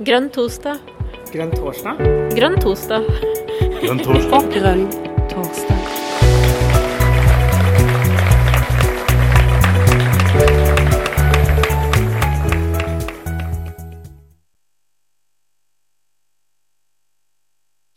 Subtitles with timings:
[0.00, 0.78] Grønn torsdag.
[1.28, 1.98] Grønn torsdag?
[2.32, 3.02] Grønn torsdag.
[3.82, 4.46] Grønn torsdag.
[4.54, 4.86] Grønn
[5.28, 5.76] torsdag.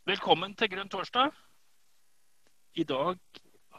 [0.04, 1.32] Velkommen til Grønn torsdag.
[2.76, 3.16] I dag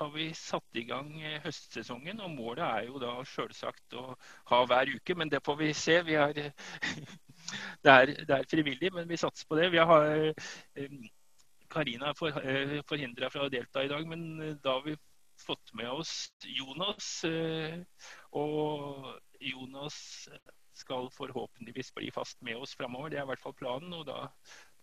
[0.01, 4.15] har vi satt i gang eh, høstsesongen, og målet er jo da selvsagt å
[4.51, 5.15] ha hver uke.
[5.15, 6.01] Men det får vi se.
[6.09, 6.33] Vi har,
[7.85, 9.71] det, er, det er frivillig, men vi satser på det.
[9.75, 10.97] Vi har eh,
[11.71, 14.97] Karina er for, eh, forhindra fra å delta i dag, men da har vi
[15.45, 16.13] fått med oss
[16.47, 17.09] Jonas.
[18.39, 19.09] Og
[19.43, 19.97] Jonas
[20.75, 23.11] skal forhåpentligvis bli fast med oss framover.
[23.11, 23.93] Det er i hvert fall planen.
[23.93, 24.29] og da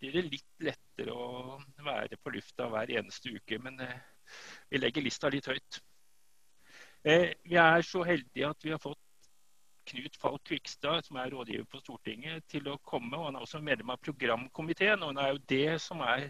[0.00, 3.58] blir det litt lettere å være på lufta hver eneste uke.
[3.62, 3.98] Men eh,
[4.70, 5.80] vi legger lista litt høyt.
[7.04, 9.00] Eh, vi er så heldige at vi har fått
[9.90, 13.16] Knut Falk Kvikstad, som er rådgiver på Stortinget, til å komme.
[13.16, 15.02] og Han er også medlem av programkomiteen.
[15.02, 16.28] og Det er jo det som er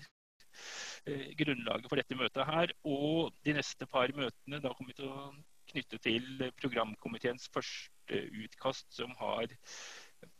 [1.06, 2.74] eh, grunnlaget for dette møtet her.
[2.84, 5.32] Og de neste par møtene da kommer vi til å
[5.72, 9.52] knytte til programkomiteens første utkast, som har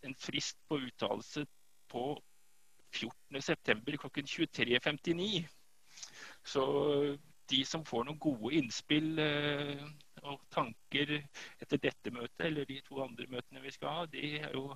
[0.03, 1.45] en frist på uttalelse
[1.93, 2.07] på
[2.93, 3.97] 14.9.
[3.97, 5.45] klokken 23.59.
[6.45, 6.65] Så
[7.51, 9.85] de som får noen gode innspill eh,
[10.23, 14.53] og tanker etter dette møtet, eller de to andre møtene vi skal ha, de er
[14.55, 14.69] jo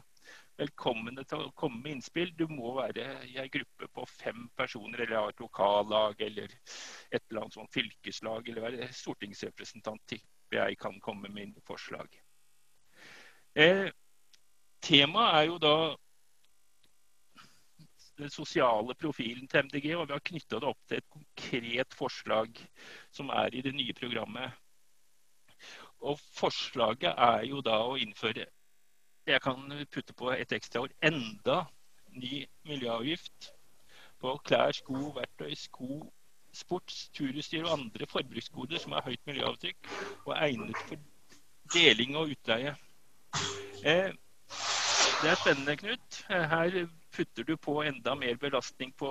[0.59, 2.33] velkomne til å komme med innspill.
[2.39, 7.21] Du må være i ei gruppe på fem personer, eller ha et lokallag, eller et
[7.21, 12.11] eller annet sånt fylkeslag, eller være stortingsrepresentant, tipper jeg kan komme med forslag.
[13.57, 13.87] Eh,
[14.87, 15.77] Temaet er jo da
[18.17, 22.61] den sosiale profilen til MDG, og vi har knytta det opp til et konkret forslag
[23.13, 24.55] som er i det nye programmet.
[26.07, 28.47] Og Forslaget er jo da å innføre
[29.27, 31.65] Jeg kan putte på et ekstra år, enda
[32.15, 33.51] ny miljøavgift
[34.23, 35.99] på klær, sko, verktøy, sko,
[36.55, 39.91] sports, turutstyr og andre forbruksgoder som har høyt miljøavtrykk
[40.29, 41.03] og egnet for
[41.75, 42.77] deling og utleie.
[43.83, 44.15] Eh,
[45.23, 46.23] det er spennende, Knut.
[46.29, 46.79] Her
[47.17, 49.11] putter du på enda mer belastning på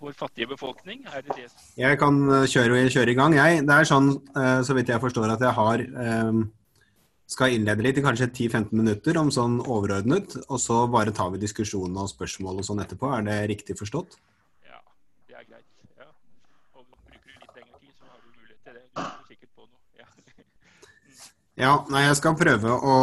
[0.00, 1.04] vår fattige befolkning?
[1.10, 1.50] Er det det?
[1.76, 3.60] Jeg kan eh, kjøre, kjøre i gang, jeg.
[3.68, 5.84] Det er sånn, eh, så vidt jeg forstår, at jeg har
[7.30, 11.38] skal innlede litt i kanskje 10-15 minutter om sånn overordnet, og så bare tar vi
[11.38, 13.06] diskusjonen og spørsmål og sånn etterpå.
[13.14, 14.16] Er det riktig forstått?
[14.66, 14.80] Ja,
[15.28, 15.68] det er greit.
[15.94, 16.08] Ja.
[16.74, 18.84] Og bruker du litt lengre tid, så har du mulighet til det.
[18.90, 19.78] Du er sikkert på noe.
[20.00, 20.08] Ja.
[21.68, 22.98] ja, nei, jeg skal prøve å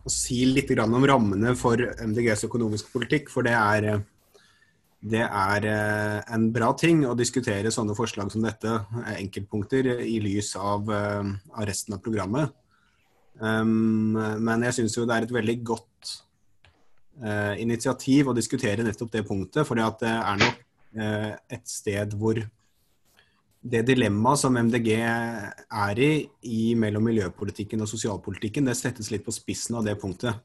[0.00, 3.28] å si litt om rammene for MDGs økonomiske politikk.
[3.32, 4.00] For det er,
[5.00, 10.18] det er eh, en bra ting å diskutere sånne forslag som dette, eh, enkeltpunkter, i
[10.20, 11.30] lys av, eh,
[11.64, 12.52] resten av programmet.
[13.40, 15.86] Um, men jeg syns jo det er et veldig godt
[17.60, 19.66] initiativ å diskutere nettopp det punktet.
[19.68, 20.60] For det er nok
[21.52, 22.40] et sted hvor
[23.60, 29.36] det dilemmaet som MDG er i, i mellom miljøpolitikken og sosialpolitikken, det settes litt på
[29.36, 30.40] spissen av det punktet.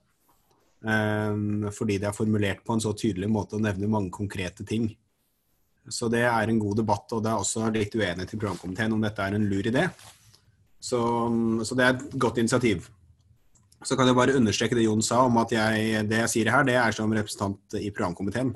[0.85, 4.91] Um, fordi det er formulert på en så tydelig måte og nevner mange konkrete ting.
[5.89, 9.01] Så det er en god debatt, og det er også litt uenighet i programkomiteen om
[9.01, 9.87] dette er en lur idé.
[10.81, 10.99] Så,
[11.65, 12.89] så, det er et godt initiativ.
[13.85, 16.65] Så kan jeg bare understreke det Jon sa om at jeg, det jeg sier her,
[16.65, 18.53] det er som representant i programkomiteen.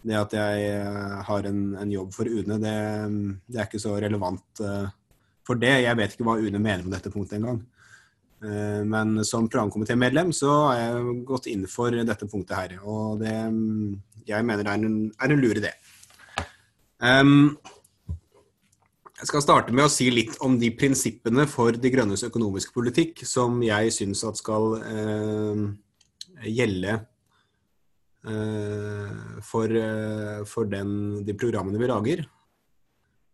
[0.00, 2.76] Det at jeg eh, har en, en jobb for UNE, det,
[3.50, 4.86] det, er ikke så relevant uh,
[5.46, 5.74] for det.
[5.84, 7.60] Jeg vet ikke hva UNE mener om dette punktet engang.
[8.40, 12.78] Uh, men som programkomitémedlem så har jeg gått inn for dette punktet her.
[12.84, 13.34] Og det
[14.28, 15.74] jeg mener er en, er en lur idé.
[17.00, 17.58] Um,
[19.20, 23.20] jeg skal starte med å si litt om de prinsippene for De grønnes økonomiske politikk
[23.28, 25.64] som jeg syns skal uh,
[26.46, 26.94] gjelde
[28.24, 32.24] uh, for, uh, for den, de programmene vi lager.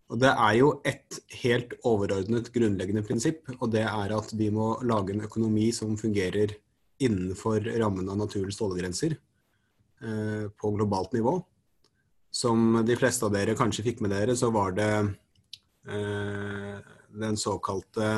[0.07, 4.77] Og Det er jo et helt overordnet grunnleggende prinsipp, og det er at vi må
[4.87, 6.55] lage en økonomi som fungerer
[7.03, 11.41] innenfor rammen av naturens tålegrenser eh, på globalt nivå.
[12.31, 14.93] Som de fleste av dere kanskje fikk med dere, så var det
[15.91, 16.79] eh,
[17.17, 18.13] den såkalte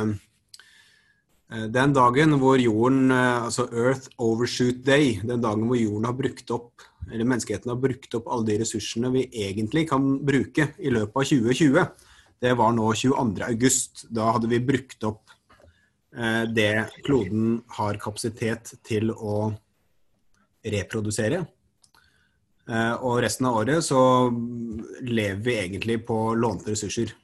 [1.49, 6.51] den dagen hvor jorden, eh, altså Earth Overshoot Day, den dagen hvor jorden har brukt
[6.53, 11.17] opp, eller menneskeheten har brukt opp alle de ressursene vi egentlig kan bruke i løpet
[11.17, 11.87] av 2020,
[12.39, 13.41] det var nå 22.
[13.49, 14.05] august.
[14.15, 15.33] Da hadde vi brukt opp
[16.13, 19.55] eh, det kloden har kapasitet til å
[20.69, 21.47] reprodusere.
[22.69, 23.99] Og resten av året så
[25.01, 27.15] lever vi egentlig på lånte ressurser.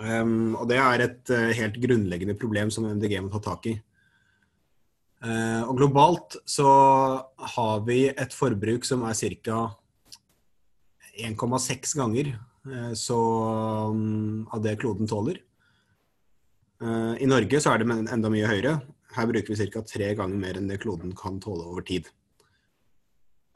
[0.00, 3.74] Um, og det er et uh, helt grunnleggende problem som MDG må ta tak i.
[5.20, 6.70] Uh, og globalt så
[7.56, 9.60] har vi et forbruk som er ca.
[11.20, 12.32] 1,6 ganger
[12.64, 13.20] uh, så
[13.92, 15.42] um, av det kloden tåler.
[16.80, 18.78] Eh, I Norge så er det enda mye høyere.
[19.16, 19.82] Her bruker vi ca.
[19.84, 22.08] tre ganger mer enn det kloden kan tåle over tid.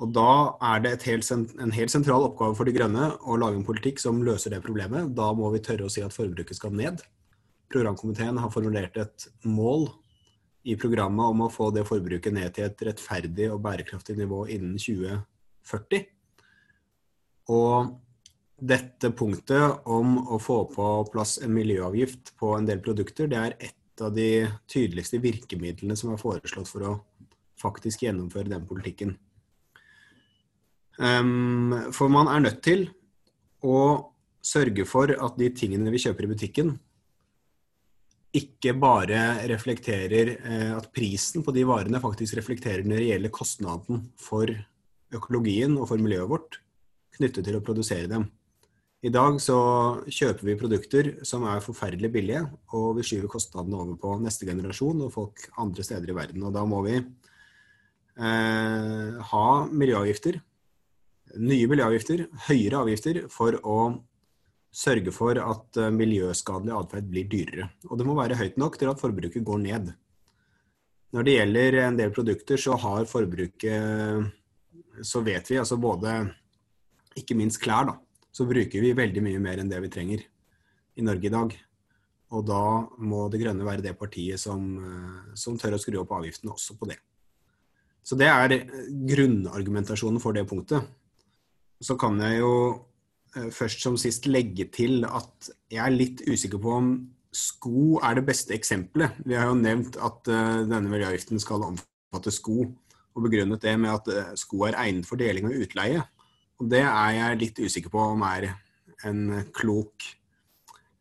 [0.02, 0.30] Og da
[0.72, 4.22] er det helt, en helt sentral oppgave for De grønne å lage en politikk som
[4.26, 5.12] løser det problemet.
[5.14, 7.02] Da må vi tørre å si at forbruket skal ned.
[7.70, 9.88] Programkomiteen har formulert et mål
[10.64, 14.80] i programmet om å få det forbruket ned til et rettferdig og bærekraftig nivå innen
[14.80, 16.06] 2040.
[17.54, 17.94] Og
[18.64, 23.56] dette punktet om å få på plass en miljøavgift på en del produkter, det er
[23.70, 26.94] et av de tydeligste virkemidlene som er foreslått for å
[27.60, 29.14] faktisk gjennomføre den politikken.
[30.98, 32.86] Um, for man er nødt til
[33.64, 34.12] å
[34.44, 36.74] sørge for at de tingene vi kjøper i butikken,
[38.34, 44.50] ikke bare reflekterer eh, at prisen på de varene faktisk reflekterer den reelle kostnaden for
[45.14, 46.58] økologien og for miljøet vårt
[47.14, 48.26] knyttet til å produsere dem.
[49.04, 49.58] I dag så
[50.08, 52.42] kjøper vi produkter som er forferdelig billige,
[52.74, 56.42] og vi skyver kostnadene over på neste generasjon og folk andre steder i verden.
[56.48, 57.04] Og da må vi eh,
[59.30, 60.40] ha miljøavgifter,
[61.40, 63.78] nye miljøavgifter, høyere avgifter, for å
[64.74, 67.68] sørge for at eh, miljøskadelig atferd blir dyrere.
[67.88, 69.92] Og det må være høyt nok til at forbruket går ned.
[71.14, 74.32] Når det gjelder en del produkter, så har forbruket
[75.06, 76.10] Så vet vi altså både
[77.14, 77.94] Ikke minst klær, da.
[78.34, 80.24] Så bruker vi veldig mye mer enn det vi trenger
[80.98, 81.54] i Norge i dag.
[82.34, 82.64] Og da
[82.98, 86.74] må Det Grønne være det partiet som, eh, som tør å skru opp avgiftene også
[86.80, 86.98] på det.
[88.02, 88.66] Så det er
[89.08, 90.82] grunnargumentasjonen for det punktet.
[91.82, 92.54] Så kan jeg jo
[93.34, 96.90] Eh, først som sist legge til at jeg er litt usikker på om
[97.34, 99.16] sko er det beste eksempelet.
[99.26, 102.68] Vi har jo nevnt at uh, denne miljøavgiften skal omfatte sko,
[103.10, 106.04] og begrunnet det med at uh, sko er egnet for deling og utleie.
[106.62, 108.52] Og det er jeg litt usikker på om er
[109.04, 110.06] en klok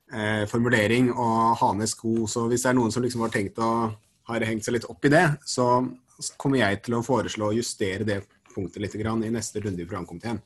[0.10, 1.28] eh, formulering å
[1.60, 2.26] ha ned sko.
[2.26, 3.70] Så hvis det er noen som liksom har tenkt å
[4.32, 5.84] har hengt seg litt opp i det, så
[6.42, 8.24] kommer jeg til å foreslå å justere det
[8.56, 10.42] punktet litt i neste runde i programkomiteen.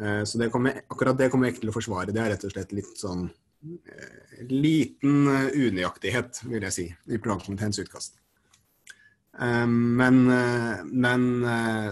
[0.00, 2.14] Eh, så det kommer, akkurat det kommer jeg ikke til å forsvare.
[2.14, 7.20] Det er rett og slett litt sånn eh, liten eh, unøyaktighet, vil jeg si, i
[7.20, 8.16] programkomiteens utkast.
[9.40, 10.16] Men,
[10.90, 11.22] men,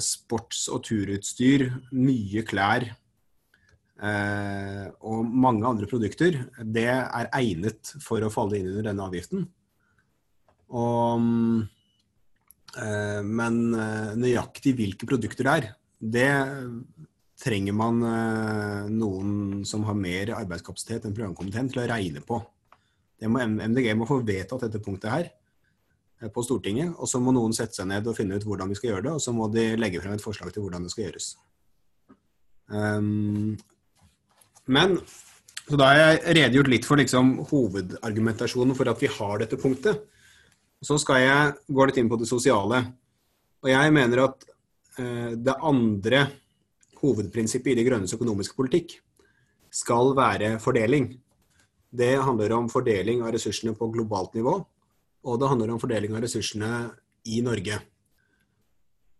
[0.02, 1.62] sports- og turutstyr,
[1.96, 2.84] mye klær
[5.06, 9.46] og mange andre produkter, det er egnet for å falle inn under denne avgiften.
[10.76, 11.30] Og,
[13.30, 13.62] men
[14.18, 15.70] nøyaktig hvilke produkter det er,
[16.18, 16.28] det
[17.38, 22.40] trenger man eh, noen som har mer arbeidskapasitet enn programkomiteen til å regne på.
[23.30, 27.54] Må, MDG må få vedtatt dette punktet her eh, på Stortinget, og så må noen
[27.56, 29.70] sette seg ned og finne ut hvordan vi skal gjøre det, og så må de
[29.78, 31.30] legge frem et forslag til hvordan det skal gjøres.
[32.68, 33.54] Um,
[34.68, 34.98] men
[35.68, 40.02] så da har jeg redegjort litt for liksom, hovedargumentasjonen for at vi har dette punktet.
[40.84, 42.82] Så skal jeg gå litt inn på det sosiale.
[43.64, 44.46] Og jeg mener at
[44.98, 46.26] uh, det andre
[47.02, 48.98] hovedprinsippet i De grønnes økonomiske politikk
[49.74, 51.12] skal være fordeling.
[51.90, 54.54] Det handler om fordeling av ressursene på globalt nivå,
[55.24, 56.72] og det handler om fordeling av ressursene
[57.28, 57.80] i Norge.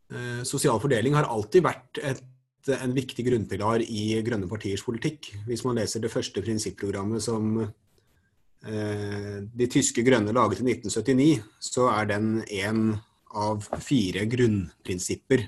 [0.09, 2.23] Eh, sosial fordeling har alltid vært et,
[2.69, 5.33] en viktig grunnpilar i grønne partiers politikk.
[5.49, 11.89] Hvis man leser det første prinsipprogrammet som eh, de tyske grønne laget i 1979, så
[11.93, 12.99] er den en
[13.37, 15.45] av fire grunnprinsipper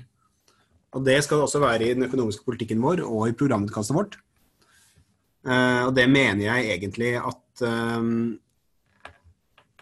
[0.91, 4.17] og det skal også være i den økonomiske politikken vår og i programutkastet vårt.
[5.47, 8.37] Uh, og det mener jeg egentlig at um,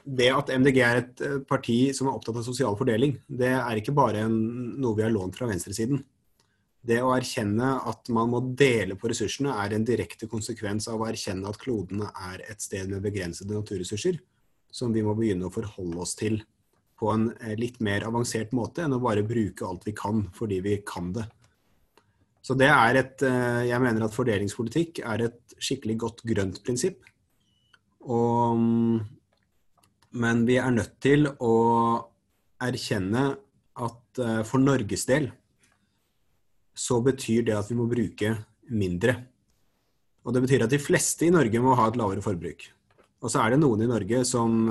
[0.09, 3.77] det at MDG er et eh, parti som er opptatt av sosial fordeling, det er
[3.77, 6.01] ikke bare noe vi har lånt fra venstresiden.
[6.81, 11.09] Det å erkjenne at man må dele på ressursene, er en direkte konsekvens av å
[11.09, 14.17] erkjenne at klodene er et sted med begrensede naturressurser,
[14.71, 16.39] som vi må begynne å forholde oss til
[16.99, 20.59] på en eh, litt mer avansert måte enn å bare bruke alt vi kan fordi
[20.65, 21.25] vi kan det.
[22.43, 27.03] Så det er et eh, Jeg mener at fordelingspolitikk er et skikkelig godt grønt prinsipp.
[28.09, 28.59] Og,
[30.15, 31.55] men vi er nødt til å
[32.63, 33.25] erkjenne
[33.79, 35.29] at eh, for Norges del
[36.79, 38.33] så betyr det at vi må bruke
[38.71, 39.17] mindre.
[40.23, 42.63] Og det betyr at de fleste i Norge må ha et lavere forbruk.
[43.19, 44.61] Og så er det noen i Norge som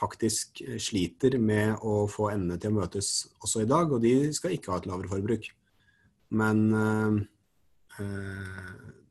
[0.00, 4.56] faktisk sliter med å få endene til å møtes også i dag, og de skal
[4.56, 5.50] ikke ha et lavere forbruk.
[6.40, 7.20] Men øh,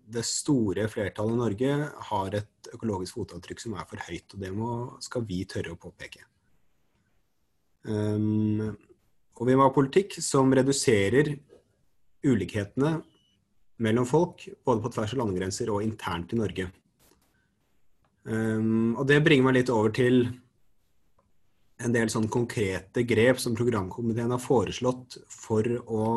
[0.10, 1.76] det store flertallet i Norge
[2.10, 4.72] har et økologisk fotavtrykk som er for høyt, og det må,
[5.04, 6.26] skal vi tørre å påpeke.
[7.88, 8.74] Um,
[9.40, 11.32] og vi må ha politikk som reduserer
[12.26, 12.98] ulikhetene
[13.80, 16.68] mellom folk, både på tvers av landegrenser og internt i Norge.
[18.28, 20.26] Um, og det bringer meg litt over til
[21.80, 26.08] en del sånn konkrete grep som programkomiteen har foreslått for å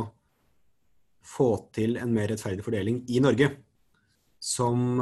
[1.23, 3.53] få til en mer rettferdig fordeling i Norge.
[4.43, 4.99] Som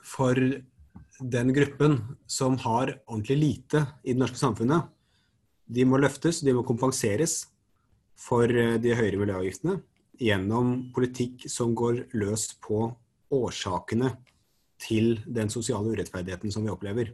[0.00, 0.38] for
[1.18, 1.98] den gruppen
[2.30, 4.88] som har ordentlig lite i det norske samfunnet,
[5.68, 7.42] de må løftes, de må kompenseres
[8.18, 9.76] for de høyere miljøavgiftene
[10.18, 12.88] gjennom politikk som går løs på
[13.34, 14.14] årsakene
[14.80, 17.12] til den sosiale urettferdigheten som vi opplever.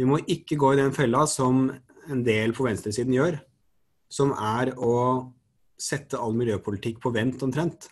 [0.00, 1.66] Vi må ikke gå i den fella som
[2.08, 3.36] en del på venstresiden gjør,
[4.08, 4.94] som er å
[5.76, 7.90] sette all miljøpolitikk på vent omtrent.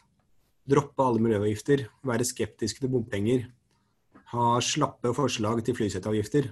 [0.69, 3.45] Droppe alle miljøavgifter, være skeptiske til bompenger,
[4.33, 6.49] ha slappe forslag til flyseteavgifter.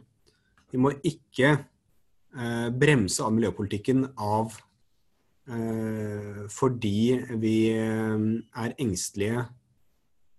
[0.72, 4.58] Vi må ikke eh, bremse all miljøpolitikken av
[5.48, 6.98] eh, fordi
[7.40, 8.28] vi eh,
[8.60, 9.48] er engstelige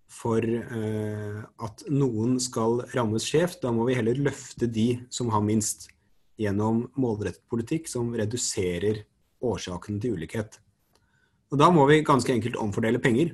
[0.08, 3.60] for eh, at noen skal rammes skjevt.
[3.62, 5.90] Da må vi heller løfte de som har minst,
[6.38, 9.02] gjennom målrettet politikk som reduserer
[9.42, 10.60] årsakene til ulikhet.
[11.50, 13.32] Og Da må vi ganske enkelt omfordele penger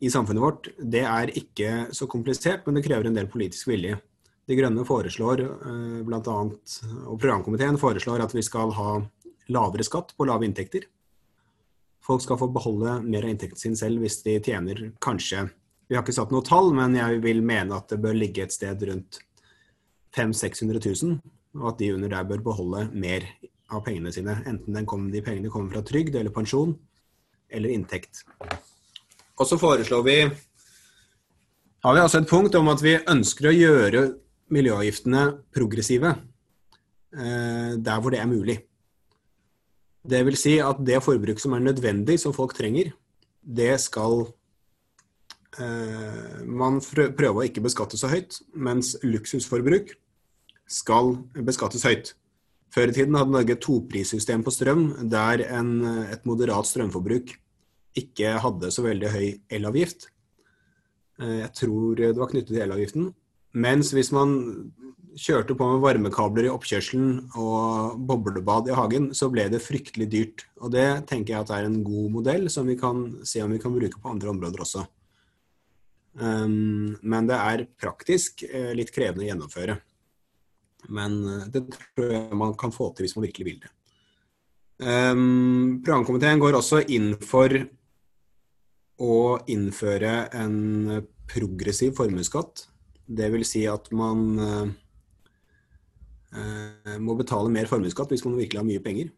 [0.00, 0.70] i samfunnet vårt.
[0.80, 3.98] Det er ikke så komplisert, men det krever en del politisk vilje.
[4.46, 8.98] De Grønne foreslår eh, blant annet, og programkomiteen foreslår at vi skal ha
[9.52, 10.86] lavere skatt på lave inntekter.
[12.06, 15.48] Folk skal få beholde mer av inntekten sin selv hvis de tjener kanskje
[15.86, 18.54] vi har ikke satt noe tall, men jeg vil mene at det bør ligge et
[18.54, 19.20] sted rundt
[20.16, 21.18] 500 000-600 000,
[21.60, 23.26] og at de under der bør beholde mer
[23.70, 24.38] av pengene sine.
[24.48, 26.74] Enten kom, de pengene kommer fra trygd eller pensjon
[27.52, 28.24] eller inntekt.
[29.36, 30.18] Og så foreslår vi
[31.86, 34.00] har vi altså et punkt om at vi ønsker å gjøre
[34.54, 35.20] miljøavgiftene
[35.54, 36.14] progressive
[37.14, 38.56] eh, der hvor det er mulig.
[40.06, 42.90] Det vil si at det forbruk som er nødvendig, som folk trenger,
[43.42, 44.26] det skal
[45.58, 49.94] man prøver å ikke beskatte så høyt, mens luksusforbruk
[50.68, 51.14] skal
[51.46, 52.12] beskattes høyt.
[52.74, 55.70] Før i tiden hadde Norge et toprissystem på strøm, der en,
[56.12, 57.32] et moderat strømforbruk
[57.96, 60.10] ikke hadde så veldig høy elavgift.
[61.22, 63.06] Eh, jeg tror det var knyttet til elavgiften.
[63.56, 64.34] Mens hvis man
[65.16, 70.44] kjørte på med varmekabler i oppkjørselen og boblebad i hagen, så ble det fryktelig dyrt.
[70.60, 73.62] Og det tenker jeg at er en god modell som vi kan se om vi
[73.62, 74.84] kan bruke på andre områder også.
[76.16, 79.76] Um, men det er praktisk uh, litt krevende å gjennomføre.
[80.88, 83.72] Men uh, det tror jeg man kan få til hvis man virkelig vil det.
[84.80, 87.52] Um, Programkomiteen går også inn for
[88.96, 89.18] å
[89.52, 90.56] innføre en
[91.28, 92.64] progressiv formuesskatt.
[93.06, 94.66] Det vil si at man uh,
[97.00, 99.12] må betale mer formuesskatt hvis man virkelig har mye penger.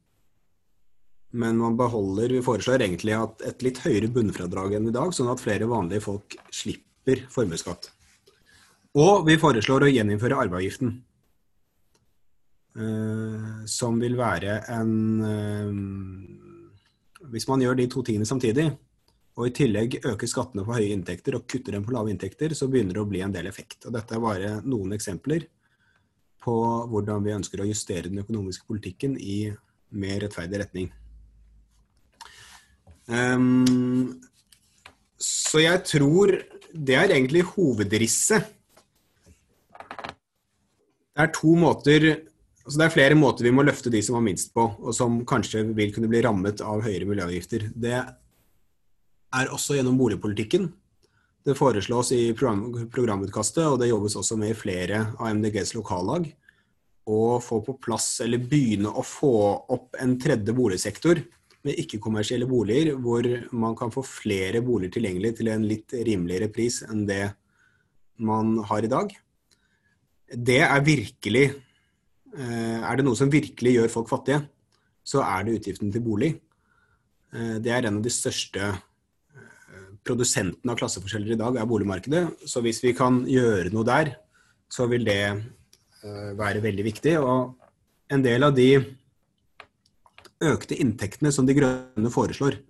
[1.39, 5.31] Men man beholder, vi foreslår egentlig at et litt høyere bunnfradrag enn i dag, sånn
[5.31, 7.91] at flere vanlige folk slipper slipper formuesskatt.
[8.99, 11.05] Og vi foreslår å gjeninnføre arveavgiften.
[12.79, 15.73] Uh, som vil være en uh,
[17.33, 18.69] Hvis man gjør de to tingene samtidig,
[19.35, 22.69] og i tillegg øker skattene på høye inntekter og kutter dem på lave inntekter, så
[22.69, 23.87] begynner det å bli en del effekt.
[23.87, 25.49] Og dette er bare noen eksempler
[26.43, 26.55] på
[26.91, 29.51] hvordan vi ønsker å justere den økonomiske politikken i
[29.91, 30.89] mer rettferdig retning.
[33.09, 34.21] Um,
[35.19, 36.37] så jeg tror
[36.73, 38.55] det er egentlig hovedrisset.
[41.19, 42.11] Det er to måter
[42.69, 45.23] altså Det er flere måter vi må løfte de som har minst på, og som
[45.25, 47.71] kanskje vil kunne bli rammet av høyere miljøavgifter.
[47.73, 50.67] Det er også gjennom boligpolitikken.
[51.49, 56.29] Det foreslås i program, programutkastet, og det jobbes også med i flere av MDGs lokallag,
[57.09, 59.33] å få på plass, eller begynne å få
[59.73, 61.23] opp en tredje boligsektor
[61.67, 66.83] med ikke-kommersielle boliger, hvor man kan få flere boliger tilgjengelig til en litt rimeligere pris
[66.87, 67.25] enn det
[68.19, 69.11] man har i dag.
[70.29, 74.43] Det er virkelig eh, Er det noe som virkelig gjør folk fattige,
[75.03, 76.35] så er det utgiften til bolig.
[77.33, 82.25] Eh, det er en av de største eh, produsentene av klasseforskjeller i dag, er boligmarkedet.
[82.47, 84.15] Så hvis vi kan gjøre noe der,
[84.71, 85.23] så vil det
[86.39, 87.17] være veldig viktig.
[87.19, 87.57] Og
[88.15, 88.69] en del av de
[90.45, 92.61] økte inntektene som De grønne foreslår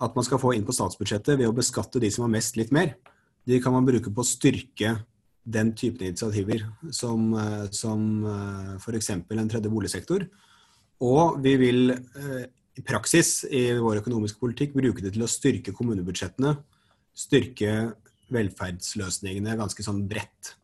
[0.00, 2.72] at man skal få inn på statsbudsjettet ved å beskatte de som har mest, litt
[2.72, 2.94] mer,
[3.44, 4.94] de kan man bruke på å styrke
[5.44, 9.10] den typen initiativer som, eh, som eh, f.eks.
[9.16, 10.26] en tredje boligsektor.
[11.04, 12.44] Og vi vil eh,
[12.76, 16.54] i praksis i vår økonomiske politikk bruke det til å styrke kommunebudsjettene,
[17.16, 17.74] styrke
[18.30, 20.54] velferdsløsningene ganske sånn bredt.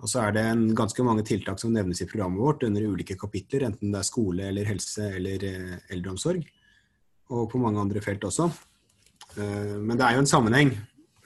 [0.00, 3.18] Og så er det en, ganske mange tiltak som nevnes i programmet vårt under ulike
[3.20, 6.46] kapitler, enten det er skole eller helse eller eh, eldreomsorg.
[7.30, 8.48] Og på mange andre felt også.
[9.36, 10.72] Eh, men det er jo en sammenheng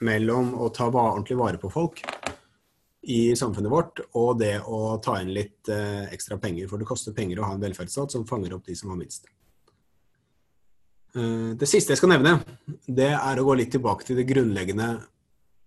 [0.03, 2.03] mellom å ta ordentlig vare på folk
[3.05, 6.67] i samfunnet vårt og det å ta inn litt eh, ekstra penger.
[6.67, 9.31] For det koster penger å ha en velferdsstat som fanger opp de som har minst.
[11.15, 12.41] Det siste jeg skal nevne,
[12.91, 14.97] det er å gå litt tilbake til det grunnleggende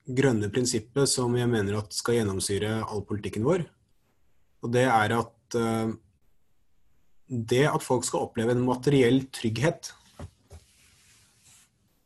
[0.09, 3.65] grønne prinsippet som jeg mener at skal gjennomsyre all politikken vår.
[4.65, 5.93] Og det er at uh,
[7.29, 9.93] det at folk skal oppleve en materiell trygghet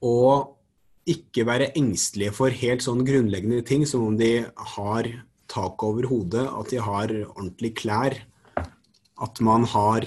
[0.03, 0.59] og
[1.07, 4.45] ikke være engstelige for helt sånn grunnleggende ting som om de
[4.77, 5.09] har
[5.51, 8.17] tak over hodet, at de har ordentlige klær,
[9.23, 10.07] at man har,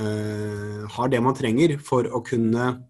[0.00, 2.85] eh, har det man trenger for å kunne Eh,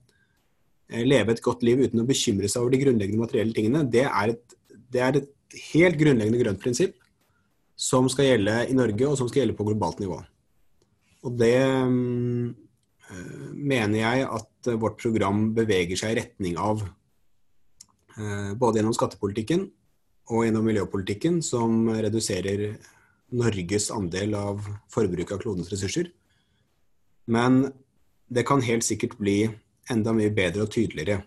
[0.87, 4.35] leve et godt liv uten å bekymre seg over de grunnleggende materielle tingene, det er
[4.35, 4.57] et,
[4.93, 6.95] det er et helt grunnleggende grønt prinsipp
[7.77, 10.21] som skal gjelde i Norge, og som skal gjelde på globalt nivå.
[11.27, 12.53] Og det øh,
[13.53, 16.85] mener jeg at vårt program beveger seg i retning av.
[18.17, 19.67] Øh, både gjennom skattepolitikken
[20.33, 22.79] og gjennom miljøpolitikken, som reduserer
[23.37, 24.63] Norges andel av
[24.93, 26.09] forbruket av klodens ressurser.
[27.27, 27.67] Men
[28.31, 29.51] det kan helt sikkert bli
[29.93, 31.21] enda mye bedre og tydeligere.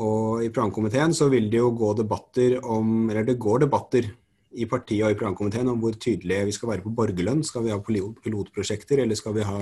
[0.00, 4.06] Og I programkomiteen så vil det jo gå debatter om Eller det går debatter
[4.50, 7.42] i partiet og i programkomiteen om hvor tydelige vi skal være på borgerlønn.
[7.46, 9.58] Skal vi ha pilotprosjekter, eller skal vi ha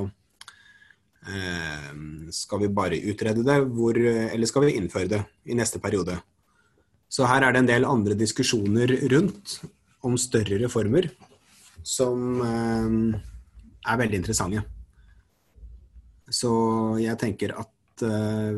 [1.28, 1.90] eh,
[2.32, 6.20] Skal vi bare utrede det, hvor, eller skal vi innføre det i neste periode?
[7.08, 9.58] Så her er det en del andre diskusjoner rundt
[10.04, 11.08] om større reformer
[11.84, 13.20] som eh,
[13.88, 14.64] er veldig interessante.
[16.28, 16.52] Så
[17.00, 17.70] jeg tenker at
[18.06, 18.52] uh,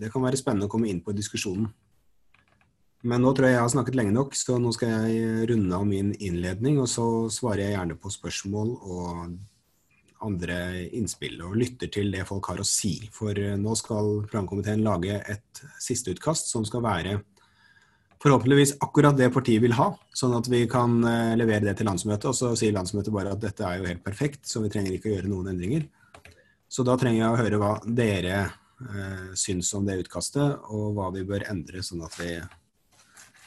[0.00, 1.70] det kan være spennende å komme inn på i diskusjonen.
[3.02, 5.86] Men nå tror jeg jeg har snakket lenge nok, så nå skal jeg runde av
[5.88, 6.78] min innledning.
[6.78, 9.08] Og så svarer jeg gjerne på spørsmål og
[10.22, 10.58] andre
[10.94, 12.94] innspill, og lytter til det folk har å si.
[13.14, 17.18] For eh, nå skal programkomiteen lage et sisteutkast som skal være
[18.22, 22.28] forhåpentligvis akkurat det partiet vil ha, sånn at vi kan uh, levere det til landsmøtet.
[22.30, 25.10] Og så sier landsmøtet bare at dette er jo helt perfekt, så vi trenger ikke
[25.10, 25.88] å gjøre noen endringer.
[26.70, 28.36] Så da trenger jeg å høre hva dere
[28.90, 32.32] eh, syns om det utkastet, og hva vi bør endre, sånn at vi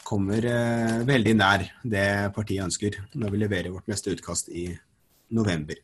[0.06, 4.68] kommer eh, veldig nær det partiet ønsker når vi leverer vårt neste utkast i
[5.34, 5.80] november.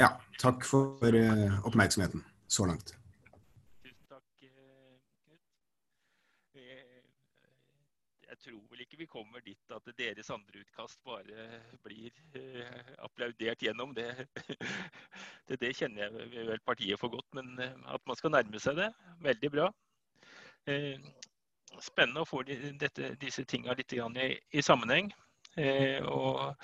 [0.00, 2.94] Ja, takk for eh, oppmerksomheten så langt.
[8.96, 13.92] Ikke vi kommer dit at deres andre utkast bare blir eh, applaudert gjennom.
[13.94, 14.26] Det,
[15.48, 18.76] det, det, kjenner jeg vel partiet for godt, men eh, at man skal nærme seg
[18.76, 19.68] det, veldig bra.
[20.66, 20.96] Eh,
[21.80, 24.00] spennende å få de, dette, disse tinga litt i,
[24.52, 25.12] i, sammenheng.
[26.08, 26.54] Og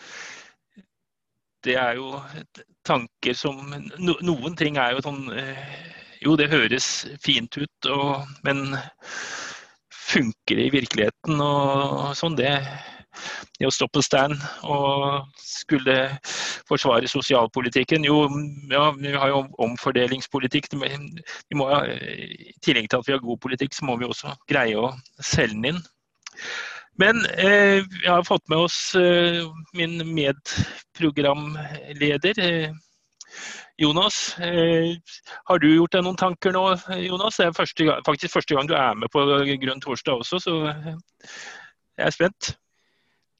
[1.65, 2.19] det er jo
[2.85, 5.31] tanker som no, Noen ting er jo sånn
[6.21, 6.89] Jo, det høres
[7.25, 8.77] fint ut, og, men
[10.13, 12.53] funker i virkeligheten og sånn, det,
[13.59, 15.97] det å stå på stand og skulle
[16.69, 18.05] forsvare sosialpolitikken.
[18.09, 18.17] Jo,
[18.73, 20.65] ja, vi har jo omfordelingspolitikk.
[20.79, 20.91] Må, I
[22.65, 24.81] tillegg til at vi har god politikk, så må vi også greie å
[25.21, 25.81] selge den inn.
[27.01, 29.41] Men eh, vi har fått med oss eh,
[29.77, 32.35] min medprogramleder.
[32.39, 32.71] Eh,
[33.81, 34.97] Jonas, eh,
[35.49, 36.65] har du gjort deg noen tanker nå,
[37.03, 37.39] Jonas?
[37.41, 39.25] Det er første, faktisk første gang du er med på
[39.63, 40.93] Grønn torsdag også, så eh,
[41.99, 42.53] jeg er spent.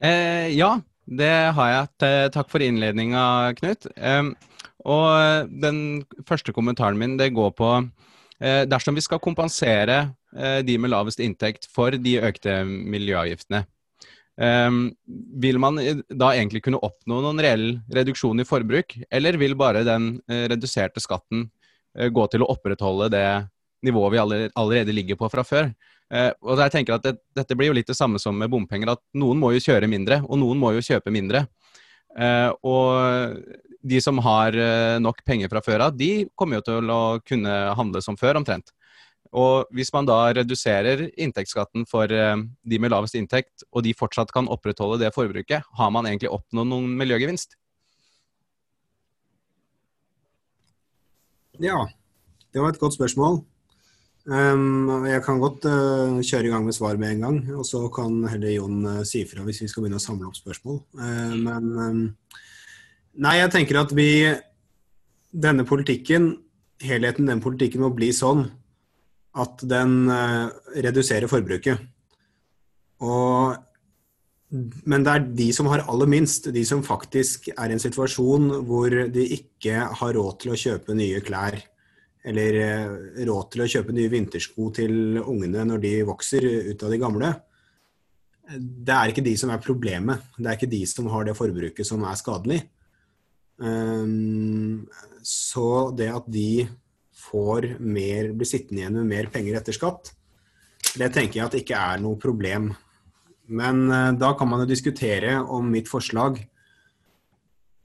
[0.03, 0.75] Eh, ja,
[1.05, 2.31] det har jeg.
[2.35, 3.87] Takk for innledninga, Knut.
[3.95, 4.33] Eh,
[4.83, 9.99] og den første kommentaren min det går på eh, dersom vi skal kompensere
[10.35, 13.63] eh, de med lavest inntekt for de økte miljøavgiftene,
[14.35, 15.77] vil man
[16.09, 21.03] da egentlig kunne oppnå noen reell reduksjon i forbruk, eller vil bare den uh, reduserte
[21.03, 21.45] skatten
[21.99, 23.27] uh, gå til å opprettholde det
[23.85, 24.21] nivået vi
[24.55, 25.73] allerede, ligger på fra før?
[26.13, 29.01] Og jeg tenker at det, Dette blir jo litt det samme som med bompenger, at
[29.17, 31.41] noen må jo kjøre mindre, og noen må jo kjøpe mindre.
[32.63, 33.41] og
[33.81, 34.55] de som har
[35.03, 38.71] nok penger fra før av, de kommer jo til å kunne handle som før, omtrent.
[39.33, 42.35] Og hvis man da reduserer inntektsskatten for eh,
[42.69, 46.69] de med lavest inntekt, og de fortsatt kan opprettholde det forbruket, har man egentlig oppnådd
[46.69, 47.57] noen miljøgevinst?
[51.61, 51.81] Ja,
[52.53, 53.41] det var et godt spørsmål.
[54.23, 58.21] Jeg kan godt uh, kjøre i gang med svar med en gang, og så kan
[58.31, 60.79] heller Jon uh, si fra hvis vi skal begynne å samle opp spørsmål.
[61.43, 62.13] Men
[63.13, 64.07] Nei, jeg tenker at vi
[65.33, 66.31] Denne politikken,
[66.81, 68.47] helheten den politikken må bli sånn
[69.33, 70.49] at den eh,
[70.85, 71.81] reduserer forbruket.
[73.03, 73.55] Og
[74.85, 78.51] men det er de som har aller minst, de som faktisk er i en situasjon
[78.67, 81.57] hvor de ikke har råd til å kjøpe nye klær.
[82.23, 82.91] Eller eh,
[83.25, 87.31] råd til å kjøpe nye vintersko til ungene når de vokser ut av de gamle.
[88.53, 90.29] Det er ikke de som er problemet.
[90.37, 92.61] Det er ikke de som har det forbruket som er skadelig.
[93.63, 94.85] Ehm,
[95.25, 96.67] så det at de
[97.23, 100.11] får mer, blir sittende igjen med mer penger etter skatt,
[100.99, 102.71] det tenker jeg at ikke er noe problem.
[103.53, 106.39] Men uh, da kan man jo diskutere om mitt forslag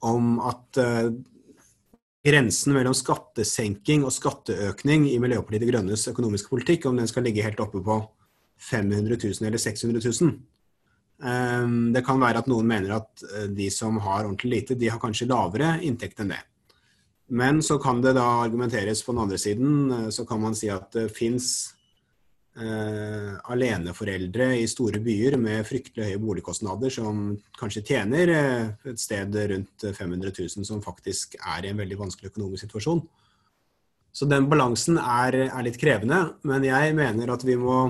[0.05, 1.09] om at uh,
[2.25, 7.43] grensen mellom skattesenking og skatteøkning i Miljøpartiet De Grønnes økonomiske politikk, om den skal ligge
[7.45, 7.99] helt oppe på
[8.69, 10.39] 500 000 eller 600 000.
[11.19, 14.91] Um, det kan være at noen mener at uh, de som har ordentlig lite, de
[14.91, 16.43] har kanskje lavere inntekt enn det.
[17.29, 20.89] Men så kan det da argumenteres på den andre siden, så kan man si at
[20.95, 21.75] det fins
[22.57, 29.37] eh, aleneforeldre i store byer med fryktelig høye boligkostnader som kanskje tjener eh, et sted
[29.53, 33.05] rundt 500 000, som faktisk er i en veldig vanskelig økonomisk situasjon.
[34.09, 37.83] Så den balansen er, er litt krevende, men jeg mener at vi må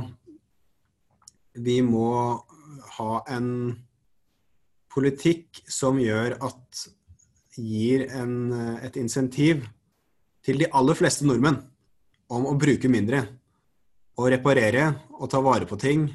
[1.59, 2.11] vi må
[2.97, 3.49] ha en
[4.93, 6.85] politikk som gjør at
[7.57, 9.65] gir en, et insentiv
[10.45, 11.59] til de aller fleste nordmenn
[12.29, 13.23] om å bruke mindre
[14.19, 16.05] å reparere og ta vare på ting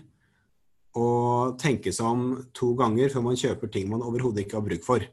[1.01, 4.85] og tenke seg om to ganger før man kjøper ting man overhodet ikke har bruk
[4.87, 5.07] for.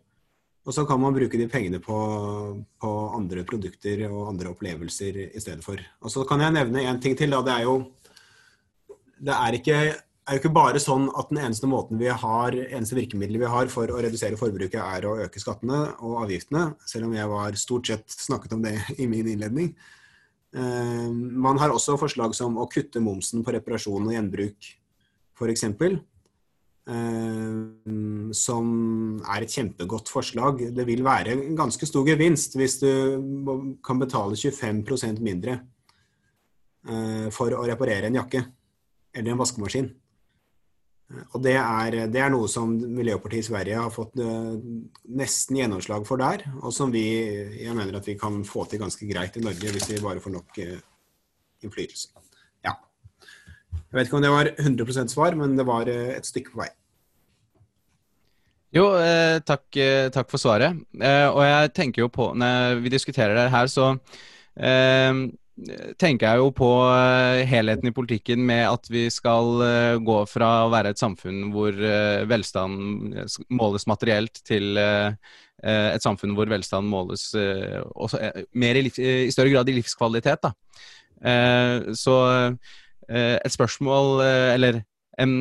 [0.62, 1.98] Og så kan man bruke de pengene på,
[2.78, 5.82] på, andre produkter og andre opplevelser i stedet for.
[6.06, 7.34] Og så kan jeg nevne en ting til.
[7.34, 7.42] Da.
[7.48, 7.76] Det er jo
[9.22, 9.80] det er ikke,
[10.28, 13.72] er jo ikke bare sånn at den eneste måten vi har, eneste virkemidlet vi har
[13.74, 17.90] for å redusere forbruket, er å øke skattene og avgiftene, selv om jeg var stort
[17.90, 19.74] sett snakket om det i min innledning.
[20.54, 24.72] Eh, man har også forslag som å kutte momsen på reparasjon og gjenbruk,
[25.40, 25.66] f.eks.
[26.92, 27.58] Eh,
[28.38, 28.70] som
[29.26, 30.68] er et kjempegodt forslag.
[30.76, 32.92] Det vil være en ganske stor gevinst hvis du
[33.86, 35.58] kan betale 25% mindre
[36.86, 38.46] eh, for å reparere en jakke
[39.18, 39.90] eller en vaskemaskin.
[41.32, 44.58] Og det er, det er, noe som Miljøpartiet i Sverige har fått uh,
[45.18, 47.06] nesten gjennomslag for der, og som vi
[47.62, 50.36] jeg mener at vi kan få til ganske greit i Norge hvis vi bare får
[50.36, 50.78] nok uh,
[51.66, 52.12] innflytelse.
[52.68, 52.76] Ja.
[53.80, 56.64] Jeg vet ikke om det var 100% svar, men det var uh, et stykke på
[56.64, 56.72] vei.
[58.72, 58.86] Jo,
[59.44, 59.66] takk,
[60.16, 60.78] takk, for svaret.
[60.96, 63.90] og jeg tenker jo på, når vi diskuterer det her, så
[66.00, 70.52] tenker jeg jo på eh, helheten i politikken med at vi skal eh, gå fra
[70.66, 73.16] å være et samfunn hvor eh, velstand
[73.52, 74.80] måles materielt, til
[75.62, 77.44] et samfunn hvor velstand måles i,
[78.58, 80.42] i, større grad i livskvalitet.
[80.42, 81.94] Da.
[81.94, 82.16] Så
[83.06, 84.24] et spørsmål,
[84.56, 84.80] eller
[85.22, 85.36] en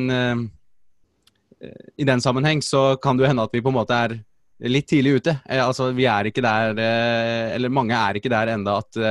[1.97, 4.13] I den sammenheng så kan det jo hende at vi på en måte er
[4.69, 5.35] litt tidlig ute.
[5.57, 6.77] Altså, vi er ikke der,
[7.57, 9.01] eller mange er ikke der enda at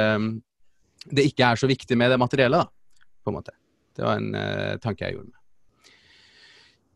[1.08, 3.54] det ikke er så viktig med det materielle, da, på en måte.
[3.96, 5.94] Det var en uh, tanke jeg gjorde meg.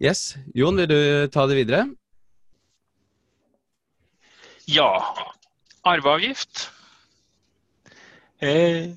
[0.03, 0.35] Yes.
[0.57, 1.01] Jon, vil du
[1.33, 1.87] ta det videre?
[4.69, 4.91] Ja.
[5.85, 6.69] Arveavgift.
[8.45, 8.91] Eh,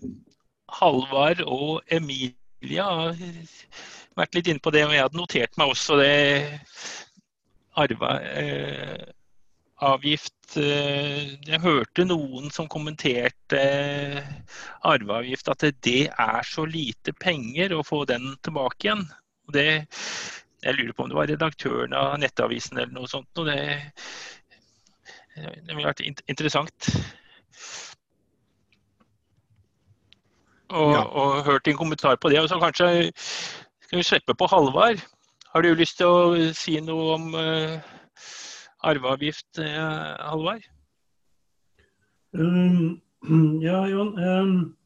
[0.79, 3.19] Halvard og Emilia har
[4.17, 6.15] vært litt inne på det, og jeg hadde notert meg også det
[7.77, 9.05] arva, eh,
[9.85, 14.31] avgift eh, Jeg hørte noen som kommenterte eh,
[14.87, 19.05] arveavgift, at det er så lite penger å få den tilbake igjen.
[19.53, 19.67] Det,
[20.65, 23.29] jeg lurer på om det var redaktøren av Nettavisen eller noe sånt.
[23.37, 23.61] Og det,
[25.37, 26.89] det ville vært interessant.
[30.67, 31.03] Og, ja.
[31.05, 32.41] og hørt en kommentar på det.
[32.41, 32.89] Og så kanskje
[33.87, 34.99] skal vi slippe på Halvard.
[35.53, 37.77] Har du lyst til å si noe om uh,
[38.87, 40.63] arveavgift, eh, Halvard?
[42.33, 43.01] Um,
[43.61, 44.13] ja, Jon.
[44.19, 44.77] Um,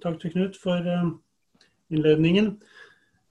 [0.00, 1.20] takk til Knut for um,
[1.90, 2.56] innledningen.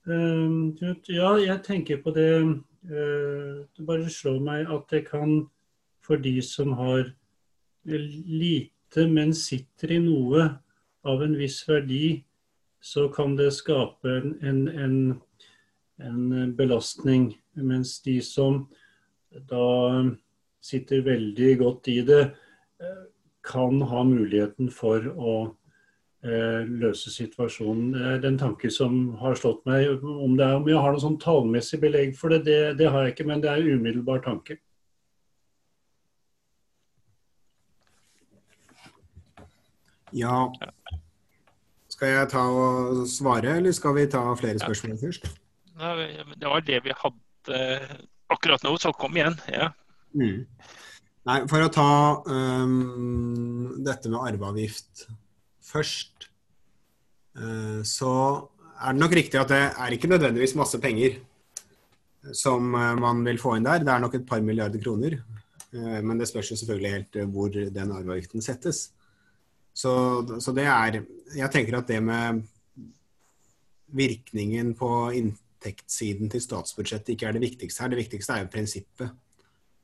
[0.06, 5.48] Um, Knut, ja, jeg tenker på det uh, Det bare slår meg at det kan,
[6.04, 7.10] for de som har
[7.86, 10.46] lite, men sitter i noe
[11.06, 12.22] av en viss verdi,
[12.82, 14.96] så kan det skape en, en, en,
[16.02, 17.32] en belastning.
[17.54, 18.66] Mens de som
[19.30, 19.66] da
[20.64, 22.22] sitter veldig godt i det,
[23.46, 25.34] kan ha muligheten for å
[26.26, 27.92] eh, løse situasjonen.
[27.94, 30.02] Det er den tanke som har slått meg.
[30.02, 33.06] Om, det er, om jeg har noe sånn tallmessig belegg for det, det, det har
[33.06, 34.58] jeg ikke, men det er en umiddelbar tanke.
[40.16, 40.48] Ja.
[41.92, 45.30] Skal jeg ta og svare, eller skal vi ta flere spørsmål først?
[45.76, 47.62] Det var det vi hadde
[48.32, 49.38] akkurat nå, så kom igjen.
[49.52, 49.70] ja.
[50.16, 50.46] Mm.
[51.26, 51.90] Nei, For å ta
[52.30, 55.08] um, dette med arveavgift
[55.66, 56.28] først,
[57.40, 58.12] uh, så
[58.76, 61.18] er det nok riktig at det er ikke nødvendigvis masse penger
[62.30, 63.82] som uh, man vil få inn der.
[63.82, 65.18] Det er nok et par milliarder kroner.
[65.74, 68.86] Uh, men det spørs jo selvfølgelig helt hvor den arveavgiften settes.
[69.76, 69.92] Så,
[70.40, 71.02] så, det er
[71.36, 72.46] Jeg tenker at det med
[73.92, 75.10] virkningen på
[75.56, 77.92] inntektssiden til statsbudsjettet ikke er det viktigste her.
[77.92, 79.10] Det viktigste er jo prinsippet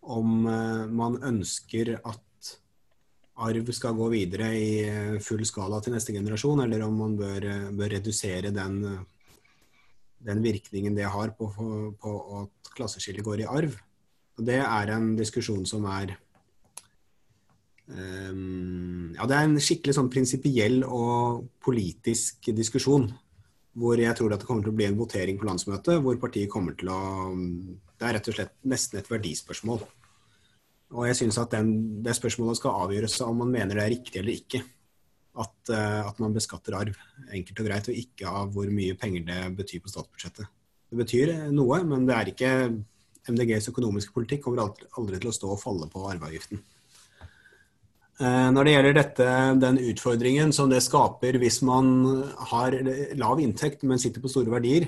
[0.02, 2.20] om uh, man ønsker at
[3.42, 7.94] arv skal gå videre i full skala til neste generasjon, eller om man bør, bør
[7.96, 8.82] redusere den,
[10.20, 11.48] den, virkningen det har på,
[11.98, 13.78] på at klasseskillet går i arv.
[14.38, 16.14] Og Det er en diskusjon som er
[17.88, 23.11] um, Ja, det er en skikkelig sånn prinsipiell og politisk diskusjon.
[23.72, 26.76] Hvor jeg tror det kommer til å bli en votering på landsmøtet, hvor partiet kommer
[26.76, 27.00] til å
[27.32, 29.80] Det er rett og slett nesten et verdispørsmål.
[30.92, 34.20] Og jeg syns at den, det spørsmålet skal avgjøres om man mener det er riktig
[34.20, 34.61] eller ikke.
[35.32, 36.98] At, uh, at, man beskatter arv,
[37.32, 40.50] enkelt og greit, og ikke av hvor mye penger det betyr på statsbudsjettet.
[40.92, 42.50] Det betyr noe, men det er ikke
[43.32, 46.61] MDGs økonomiske politikk kommer aldri til å stå og falle på arveavgiften.
[48.22, 51.88] Uh, når det gjelder dette, den utfordringen som det skaper hvis man
[52.52, 52.76] har
[53.18, 54.87] lav inntekt, men sitter på store verdier,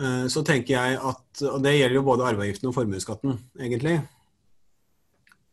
[0.00, 4.00] uh, så tenker jeg at Og det gjelder jo både arveavgiften og formuesskatten, egentlig.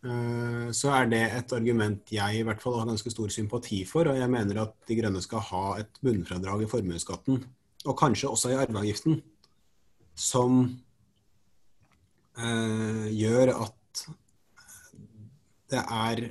[0.05, 4.09] Eh, så er det et argument jeg i hvert fall har ganske stor sympati for.
[4.11, 7.41] Og jeg mener at De Grønne skal ha et bunnfradrag i formuesskatten,
[7.85, 9.19] og kanskje også i arveavgiften,
[10.17, 10.61] som
[12.37, 14.05] eh, gjør at
[15.71, 16.23] det er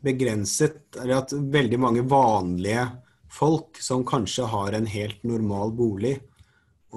[0.00, 2.86] begrenset Eller at veldig mange vanlige
[3.30, 6.16] folk som kanskje har en helt normal bolig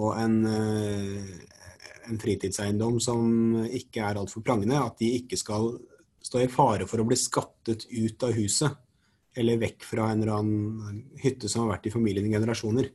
[0.01, 1.25] og en, eh,
[2.09, 3.27] en fritidseiendom som
[3.67, 5.75] ikke er altfor prangende, at de ikke skal
[6.23, 8.79] stå i fare for å bli skattet ut av huset.
[9.37, 12.89] Eller vekk fra en eller annen hytte som har vært i familien i generasjoner.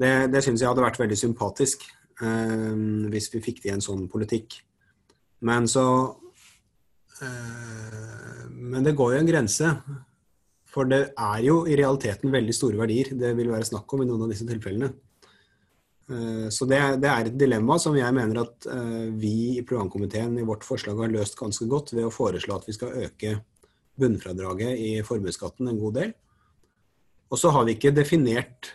[0.00, 1.84] Det, det syns jeg hadde vært veldig sympatisk
[2.20, 2.76] eh,
[3.12, 4.60] hvis vi fikk til en sånn politikk.
[5.44, 5.84] Men så
[7.20, 9.72] Men det går jo en grense.
[10.70, 14.08] For det er jo i realiteten veldig store verdier det vil være snakk om i
[14.08, 14.92] noen av disse tilfellene.
[16.10, 20.46] Eh, så det, er et dilemma som jeg mener at uh, vi i programkomiteen i
[20.46, 23.36] vårt forslag har løst ganske godt ved å foreslå at vi skal øke
[24.00, 26.14] bunnfradraget i formuesskatten en god del.
[27.30, 28.72] Og så har vi ikke definert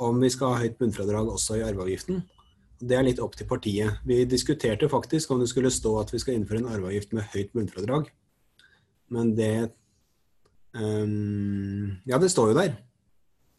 [0.00, 2.20] om vi skal ha høyt bunnfradrag også i arveavgiften.
[2.80, 4.00] Det er litt opp til partiet.
[4.08, 7.52] Vi diskuterte faktisk om det skulle stå at vi skal innføre en arveavgift med høyt
[7.52, 8.08] bunnfradrag.
[9.12, 9.72] Men det
[10.72, 12.78] um, Ja, det står jo der.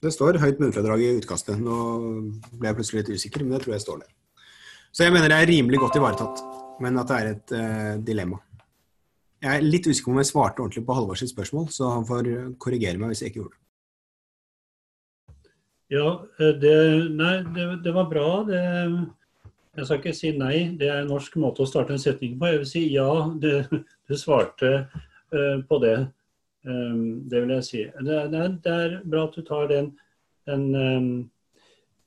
[0.01, 1.61] Det står høyt bunnfradrag i utkastet.
[1.61, 1.77] Nå
[2.55, 4.13] ble jeg plutselig litt usikker, men det tror jeg står der.
[4.91, 6.41] Så jeg mener det er rimelig godt ivaretatt,
[6.81, 8.41] men at det er et uh, dilemma.
[9.41, 12.29] Jeg er litt usikker på om jeg svarte ordentlig på Halvors spørsmål, så han får
[12.61, 13.60] korrigere meg hvis jeg ikke gjorde det.
[15.91, 16.75] Ja, eh, det,
[17.11, 18.27] nei, det, det var bra.
[18.47, 18.59] Det,
[19.75, 22.47] jeg skal ikke si nei, det er en norsk måte å starte en setning på.
[22.47, 23.09] Jeg vil si ja,
[24.07, 24.71] du svarte
[25.35, 25.97] uh, på det.
[26.63, 27.83] Um, det vil jeg si.
[28.07, 29.91] Det er, det er bra at du tar den,
[30.47, 31.11] den, um,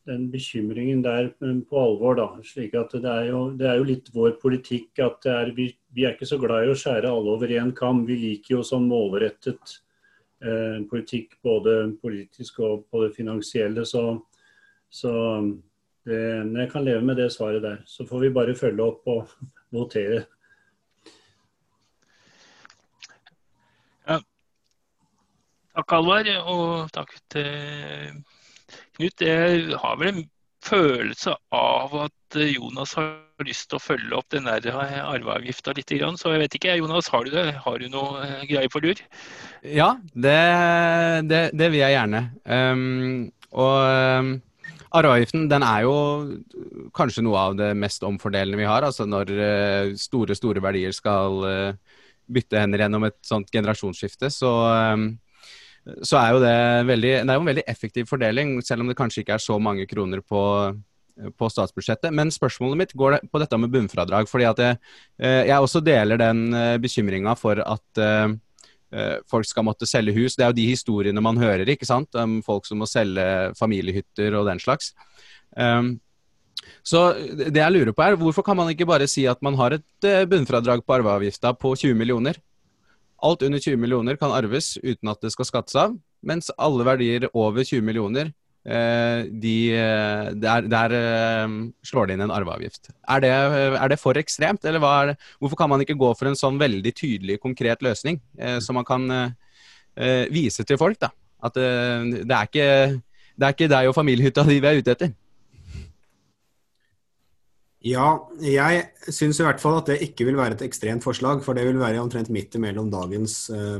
[0.09, 2.17] den, bekymringen der på alvor.
[2.21, 5.75] da, slik at det er, jo, det er jo litt vår politikk at er, vi,
[5.93, 8.07] vi, er ikke så glad i å skjære alle over én kam.
[8.09, 9.81] Vi liker jo sånn målrettet
[10.91, 13.87] politikk, både politisk og på det finansielle.
[13.89, 14.03] Så,
[14.93, 15.13] så
[16.05, 17.83] det, jeg kan leve med det svaret der.
[17.87, 19.29] Så får vi bare følge opp og
[19.79, 20.25] votere.
[25.75, 28.21] Takk, Alvar, og takk til
[28.95, 29.23] Knut.
[29.27, 30.29] Jeg har vel en
[30.63, 35.91] følelse av at Jonas har lyst til å følge opp den der arveavgifta litt.
[36.21, 37.47] Så jeg vet ikke, Jonas, har du det?
[37.65, 39.01] Har du noe greie greier på lur?
[39.67, 40.39] Ja, det,
[41.27, 42.23] det, det vil jeg gjerne.
[42.47, 44.31] Um, og um,
[44.95, 45.97] arveavgiften den er jo
[46.95, 48.87] kanskje noe av det mest omfordelende vi har.
[48.87, 51.43] Altså når uh, store, store verdier skal
[52.25, 54.55] bytte hender gjennom et sånt generasjonsskifte, så
[54.95, 55.11] um,
[55.85, 58.97] så er jo det veldig, det er jo en veldig effektiv fordeling, selv om det
[58.97, 60.41] kanskje ikke er så mange kroner på,
[61.39, 62.13] på statsbudsjettet.
[62.15, 64.29] Men spørsmålet mitt går på dette med bunnfradrag.
[64.29, 64.79] fordi at jeg,
[65.19, 68.35] eh, jeg også deler den eh, bekymringa for at uh,
[69.27, 70.37] folk skal måtte selge hus.
[70.37, 72.15] Det er jo de historiene man hører, ikke sant?
[72.15, 74.93] Om folk som må selge familiehytter og den slags.
[75.57, 75.99] Um,
[76.87, 79.75] så det jeg lurer på er, Hvorfor kan man ikke bare si at man har
[79.75, 82.39] et bunnfradrag på arveavgifta på 20 millioner?
[83.25, 87.29] Alt under 20 millioner kan arves uten at det skal skattes av, mens alle verdier
[87.33, 92.89] over 20 millioner eh, de, eh, der, der eh, slår det inn en arveavgift.
[93.13, 93.33] Er det,
[93.77, 96.61] er det for ekstremt, eller er det, hvorfor kan man ikke gå for en sånn
[96.61, 100.99] veldig tydelig, konkret løsning, eh, som man kan eh, vise til folk?
[101.03, 101.13] da?
[101.45, 102.69] At det, er ikke,
[103.37, 105.13] det er ikke deg og familiehytta di vi er ute etter.
[107.85, 108.07] Ja,
[108.41, 111.43] jeg syns i hvert fall at det ikke vil være et ekstremt forslag.
[111.45, 113.35] For det vil være omtrent midt imellom dagens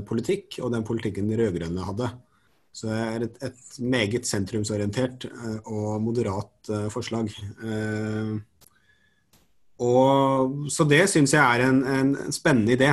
[0.05, 2.11] politikk og den politikken de rød-grønne hadde.
[2.75, 7.31] Så det er et, et meget sentrumsorientert uh, og moderat uh, forslag.
[9.79, 12.91] og, så det syns jeg er en, en, spennende idé.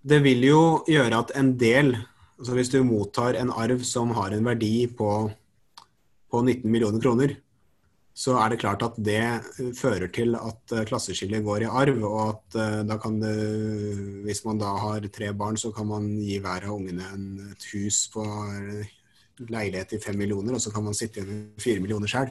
[0.00, 1.96] Det vil jo gjøre at en del
[2.40, 5.28] altså Hvis du mottar en arv som har en verdi på,
[6.32, 7.34] på 19 millioner kroner,
[8.20, 12.02] så er det klart at det eh, fører til at eh, klasseskillet går i arv.
[12.04, 13.34] Og at eh, da kan det,
[14.26, 17.68] hvis man da har tre barn, så kan man gi hver av ungene en, et
[17.72, 18.24] hus på
[19.48, 22.28] leilighet i fem millioner, og så kan man sitte igjen med fire millioner sjøl.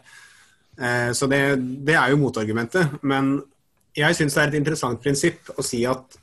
[1.17, 1.39] Så det,
[1.83, 2.99] det, er jo motargumentet.
[3.01, 3.39] Men
[3.97, 6.19] jeg syns det er et interessant prinsipp å si at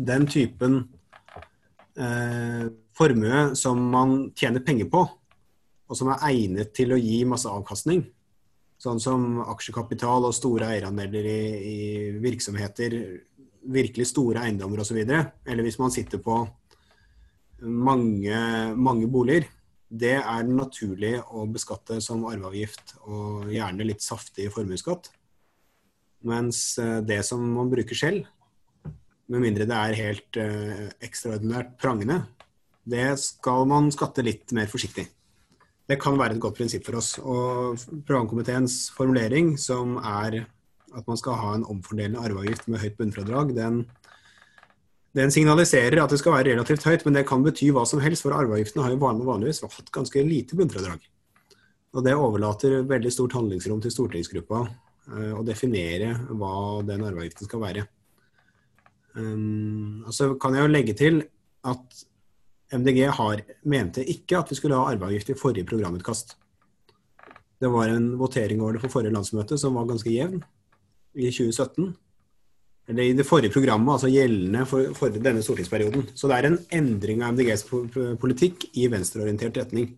[0.00, 0.80] den typen
[2.00, 2.64] eh,
[2.96, 5.04] formue som man tjener penger på,
[5.90, 8.02] og som er egnet til å gi masse avkastning,
[8.80, 11.78] Sånn som aksjekapital og store eierandeler i, i
[12.22, 12.96] virksomheter,
[13.68, 15.02] virkelig store eiendommer osv.
[15.04, 16.38] Eller hvis man sitter på
[17.60, 18.40] mange,
[18.76, 19.48] mange boliger.
[19.90, 25.10] Det er naturlig å beskatte som arveavgift og gjerne litt saftig formuesskatt.
[26.30, 28.28] Mens eh, det som man bruker selv,
[29.30, 32.20] med mindre det er helt eh, ekstraordinært prangende,
[32.86, 35.08] det skal man skatte litt mer forsiktig.
[35.90, 37.16] Det kan være et godt prinsipp for oss.
[37.18, 40.44] Og programkomiteens formulering, som er
[40.96, 43.80] at man skal ha en omfordelende arveavgift med høyt bunnfradrag, den,
[45.18, 48.24] den, signaliserer at det skal være relativt høyt, men det kan bety hva som helst,
[48.26, 51.02] for arveavgiftene har jo vanligvis hatt ganske lite bunnfradrag.
[51.94, 56.54] Og det overlater veldig stort handlingsrom til stortingsgruppa uh, å definere hva
[56.86, 57.86] den arveavgiften skal være.
[59.18, 61.24] Um, og så kan jeg jo legge til
[61.66, 62.04] at
[62.72, 66.36] MDG har, mente ikke at vi skulle ha arveavgift i forrige programutkast.
[67.60, 70.38] Det var en votering over det for forrige landsmøte som var ganske jevn
[71.14, 71.90] i 2017.
[72.90, 76.08] Eller i det forrige programmet, altså gjeldende for, for denne stortingsperioden.
[76.14, 77.66] Så det er en endring av MDGs
[78.18, 79.92] politikk i venstreorientert retning.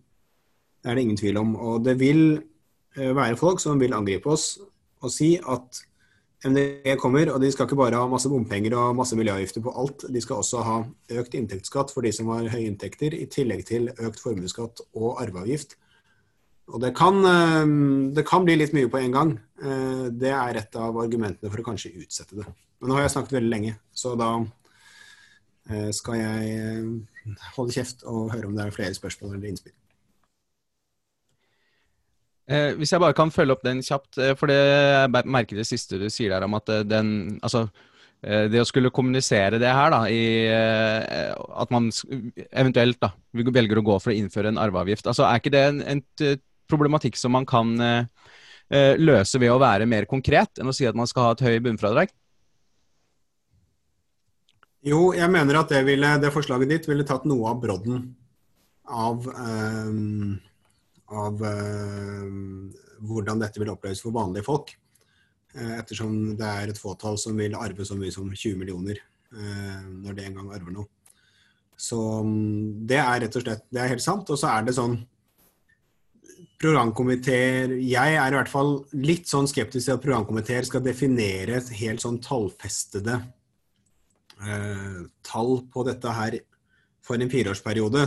[0.83, 1.55] Det er det ingen tvil om.
[1.55, 4.57] Og det vil eh, være folk som vil angripe oss
[5.03, 5.81] og si at
[6.43, 10.03] MDG kommer, og de skal ikke bare ha masse bompenger og masse miljøavgifter på alt.
[10.11, 10.79] De skal også ha
[11.21, 15.77] økt inntektsskatt for de som har høye inntekter, i tillegg til økt formuesskatt og arveavgift.
[16.73, 17.63] Og det kan, eh,
[18.15, 19.31] det kan, bli litt mye på en gang.
[19.61, 22.47] Eh, det er et av argumentene for å kanskje utsette det.
[22.79, 24.31] Men nå har jeg snakket veldig lenge, så da
[25.69, 27.05] eh, skal jeg
[27.55, 29.75] holde kjeft og høre om det er flere spørsmål eller innspill.
[32.43, 35.67] Eh, hvis jeg bare kan følge opp den kjapt, eh, for det jeg merker det
[35.67, 37.69] siste du sier der om at eh, den Altså,
[38.19, 41.87] eh, det å skulle kommunisere det her, da, i eh, at man
[42.51, 45.81] eventuelt da, velger å gå for å innføre en arveavgift, altså er ikke det en,
[45.95, 46.03] en
[46.67, 50.99] problematikk som man kan eh, løse ved å være mer konkret enn å si at
[50.99, 52.11] man skal ha et høy bunnfradrag?
[54.83, 58.09] Jo, jeg mener at det, ville, det forslaget ditt ville tatt noe av brodden
[58.83, 60.41] av um
[61.11, 62.27] av uh,
[63.03, 64.73] hvordan dette vil oppleves for vanlige folk.
[65.53, 69.01] Uh, ettersom det er et fåtall som vil arve så mye som 20 millioner
[69.35, 70.89] uh, når de en gang arver noe.
[71.77, 74.29] Så um, det er rett og slett det er helt sant.
[74.29, 75.01] Og så er det sånn
[76.63, 81.71] programkomiteer Jeg er i hvert fall litt sånn skeptisk til at programkomiteer skal definere et
[81.81, 83.17] helt sånn tallfestede
[85.23, 86.37] tall på dette her
[87.03, 88.05] for en fireårsperiode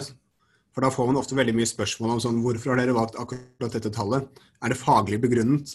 [0.76, 3.72] for da får man ofte veldig mye spørsmål om sånn, hvorfor har dere valgt akkurat
[3.72, 4.26] dette tallet.
[4.60, 5.72] Er det faglig begrunnet?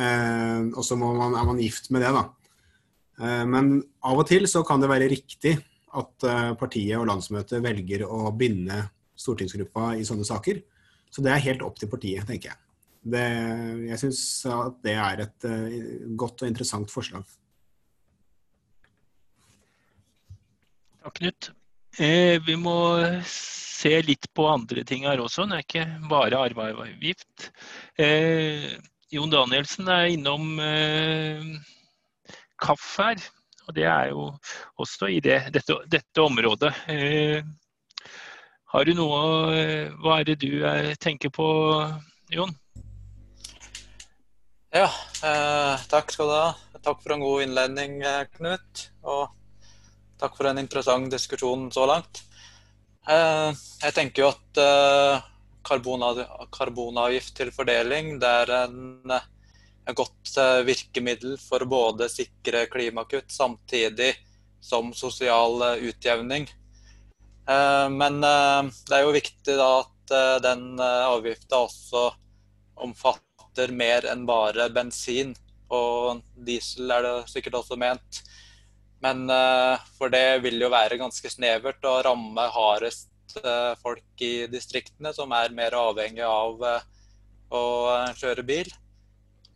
[0.00, 2.22] Eh, og så man, er man gift med det, da.
[3.20, 3.68] Eh, men
[4.08, 5.58] av og til så kan det være riktig
[5.92, 8.80] at eh, partiet og landsmøtet velger å binde
[9.20, 10.64] stortingsgruppa i sånne saker.
[11.12, 12.60] Så det er helt opp til partiet, tenker jeg.
[13.12, 13.28] Det,
[13.90, 17.24] jeg syns at det er et uh, godt og interessant forslag.
[21.00, 21.52] Takk, Knut.
[21.98, 22.76] Eh, vi må
[23.26, 25.48] se litt på andre ting her også.
[25.48, 27.50] Det er ikke bare arveavgift.
[27.98, 28.70] Eh,
[29.10, 31.42] Jon Danielsen er innom eh,
[32.62, 33.24] KAF her.
[33.66, 34.28] Og det er jo
[34.82, 36.72] også i det, dette, dette, området.
[36.90, 37.42] Eh,
[38.70, 39.20] har du noe
[39.54, 41.46] eh, Hva er det du er, tenker på,
[42.34, 42.54] Jon?
[44.74, 44.86] Ja,
[45.26, 46.48] eh, takk skal du ha.
[46.80, 48.00] Takk for en god innledning,
[48.38, 48.86] Knut.
[49.02, 49.39] Og
[50.20, 52.22] takk for en interessant diskusjon så langt.
[53.08, 53.50] Eh,
[53.82, 55.26] jeg tenker jo at eh,
[55.66, 58.18] karbonavgift til fordeling.
[58.20, 60.34] Det er en, et godt
[60.68, 64.12] virkemiddel for både sikre klimakutt samtidig
[64.60, 66.48] som sosial utjevning.
[67.50, 70.12] Men det er jo viktig da at
[70.44, 72.02] den avgifta også
[72.84, 75.32] omfatter mer enn bare bensin.
[75.70, 78.20] Og diesel er det sikkert også ment.
[79.00, 79.22] Men
[79.96, 85.30] for det vil jo være ganske snevert å ramme hardest Eh, folk i distriktene som
[85.32, 86.86] er mer avhengig av eh,
[87.54, 87.62] å
[88.18, 88.70] kjøre bil.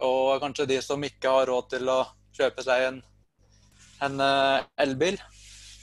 [0.04, 1.98] Og kanskje de som ikke har råd til å
[2.36, 3.00] kjøpe seg en,
[4.06, 5.18] en eh, elbil,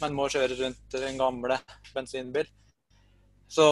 [0.02, 1.60] men må kjøre rundt den gamle
[1.96, 2.48] bensinbil.
[3.52, 3.66] Så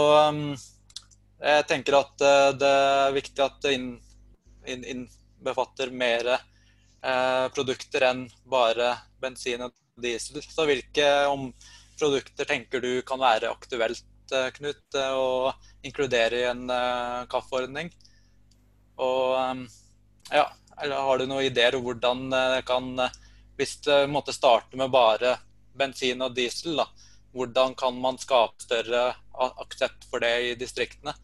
[1.40, 2.20] jeg tenker at
[2.60, 3.78] det er viktig at det
[4.68, 6.48] innbefatter inn, mer eh,
[7.56, 8.90] produkter enn bare
[9.24, 9.72] bensin og
[10.04, 10.42] diesel.
[10.44, 11.06] Så hvilke
[12.00, 15.54] produkter tenker du kan være aktuelt Eh, Knut, eh, å
[15.86, 17.92] inkludere i en eh, kaffeordning.
[19.00, 19.66] Og
[20.30, 20.46] ja,
[20.82, 22.90] eller har du noen ideer om hvordan det kan
[23.56, 25.38] Hvis det måtte starte med bare
[25.80, 26.86] bensin og diesel, da,
[27.32, 29.14] hvordan kan man skape større
[29.64, 31.16] aksept for det i distriktene?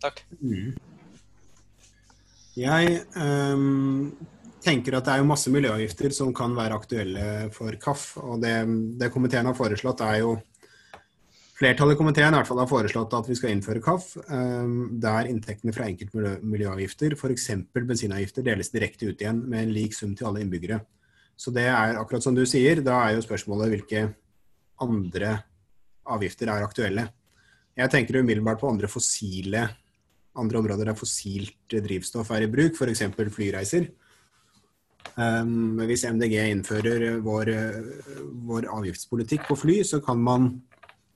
[0.00, 0.22] Takk.
[0.40, 0.76] Mm.
[2.58, 4.10] Jeg um,
[4.64, 8.06] tenker at det er jo masse miljøavgifter som kan være aktuelle for KAF.
[8.24, 8.54] og Det,
[9.00, 10.38] det komiteen har foreslått, er jo
[11.60, 15.26] Flertallet i komiteen i hvert fall har foreslått at vi skal innføre KAF, um, der
[15.28, 17.50] inntektene fra enkeltmiljøavgifter, f.eks.
[17.76, 20.78] bensinavgifter, deles direkte ut igjen med en lik sum til alle innbyggere.
[21.36, 24.06] Så det er akkurat som du sier, da er jo spørsmålet hvilke
[24.80, 25.34] andre
[26.08, 27.04] avgifter er aktuelle.
[27.76, 29.66] Jeg tenker umiddelbart på andre fossile
[30.38, 33.02] andre områder der fossilt drivstoff er i bruk, f.eks.
[33.34, 33.90] flyreiser.
[35.16, 37.50] Um, hvis MDG innfører vår,
[38.46, 40.52] vår avgiftspolitikk på fly, så kan man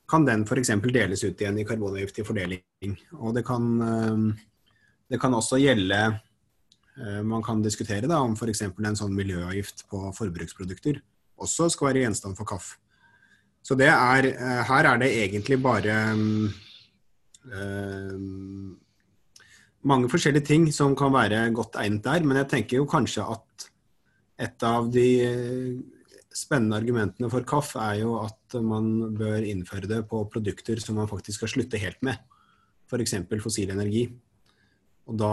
[0.09, 0.69] kan den f.eks.
[0.93, 2.61] deles ut igjen i karbonavgift til fordeling.
[3.17, 4.29] Og det kan, um,
[5.09, 5.99] det kan også gjelde
[6.99, 8.67] uh, Man kan diskutere da, om f.eks.
[8.67, 11.01] en sånn miljøavgift på forbruksprodukter
[11.41, 12.75] også skal være gjenstand for KAF.
[13.65, 16.51] Så det er, uh, her er det egentlig bare um,
[19.85, 22.25] mange forskjellige ting som kan være godt egnet der.
[22.25, 23.67] Men jeg tenker jo kanskje at
[24.45, 25.07] et av de
[26.35, 31.09] spennende argumentene for KAF er jo at man bør innføre det på produkter som man
[31.11, 32.19] faktisk skal slutte helt med.
[32.89, 33.15] F.eks.
[33.41, 34.09] fossil energi.
[35.05, 35.31] Og da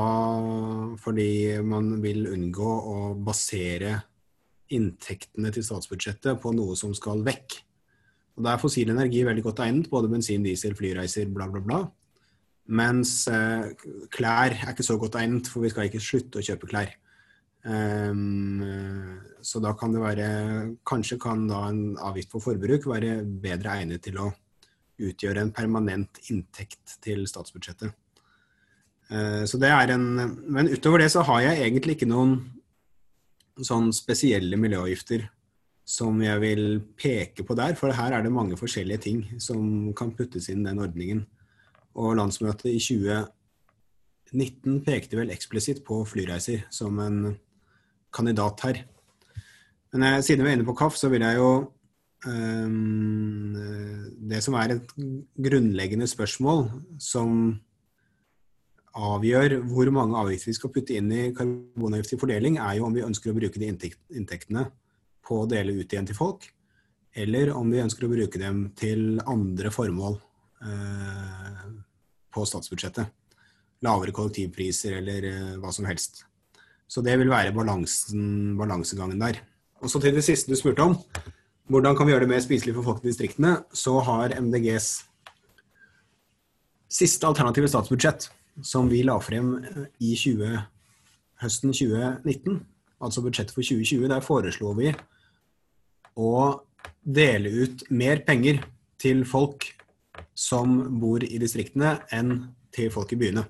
[1.00, 3.96] fordi man vil unngå å basere
[4.72, 7.58] inntektene til statsbudsjettet på noe som skal vekk.
[8.36, 11.80] Og Da er fossil energi veldig godt egnet, både bensin, diesel, flyreiser, bla, bla, bla.
[12.70, 13.72] Mens eh,
[14.12, 16.92] klær er ikke så godt egnet, for vi skal ikke slutte å kjøpe klær.
[17.62, 18.62] Um,
[19.38, 20.24] så da kan det være
[20.82, 24.32] Kanskje kan da en avgift på forbruk være bedre egnet til å
[24.98, 27.94] utgjøre en permanent inntekt til statsbudsjettet.
[29.12, 30.08] Uh, så det er en
[30.42, 32.40] Men utover det så har jeg egentlig ikke noen
[33.62, 35.28] sånn spesielle miljøavgifter
[35.86, 36.64] som jeg vil
[36.98, 40.80] peke på der, for her er det mange forskjellige ting som kan puttes inn den
[40.82, 41.26] ordningen.
[41.98, 47.34] Og landsmøtet i 2019 pekte vel eksplisitt på flyreiser som en
[48.12, 48.82] kandidat her.
[49.92, 51.50] Men eh, siden vi er inne på KAF, så vil jeg jo
[52.28, 52.68] eh,
[54.32, 54.94] Det som er et
[55.48, 56.66] grunnleggende spørsmål
[57.02, 57.60] som
[58.92, 62.96] avgjør hvor mange avgifter vi skal putte inn i karbonavgift til fordeling, er jo om
[62.96, 64.66] vi ønsker å bruke de inntektene
[65.24, 66.44] på å dele ut igjen til folk,
[67.16, 70.18] eller om vi ønsker å bruke dem til andre formål
[70.62, 71.62] eh,
[72.32, 73.10] på statsbudsjettet.
[73.82, 76.24] Lavere kollektivpriser eller eh, hva som helst.
[76.88, 79.40] Så det vil være balansegangen der.
[79.82, 80.98] Og så til det siste du spurte om.
[81.72, 83.56] Hvordan kan vi gjøre det mer spiselig for folk i distriktene?
[83.72, 84.90] Så har MDGs
[86.92, 88.28] siste alternative statsbudsjett,
[88.60, 89.54] som vi la frem
[90.02, 90.58] i 20,
[91.42, 92.60] høsten 2019,
[93.02, 94.92] altså budsjettet for 2020, der foreslo vi
[96.12, 96.34] å
[97.02, 98.60] dele ut mer penger
[99.00, 99.70] til folk
[100.34, 103.44] som bor i distriktene, enn til folk i byene.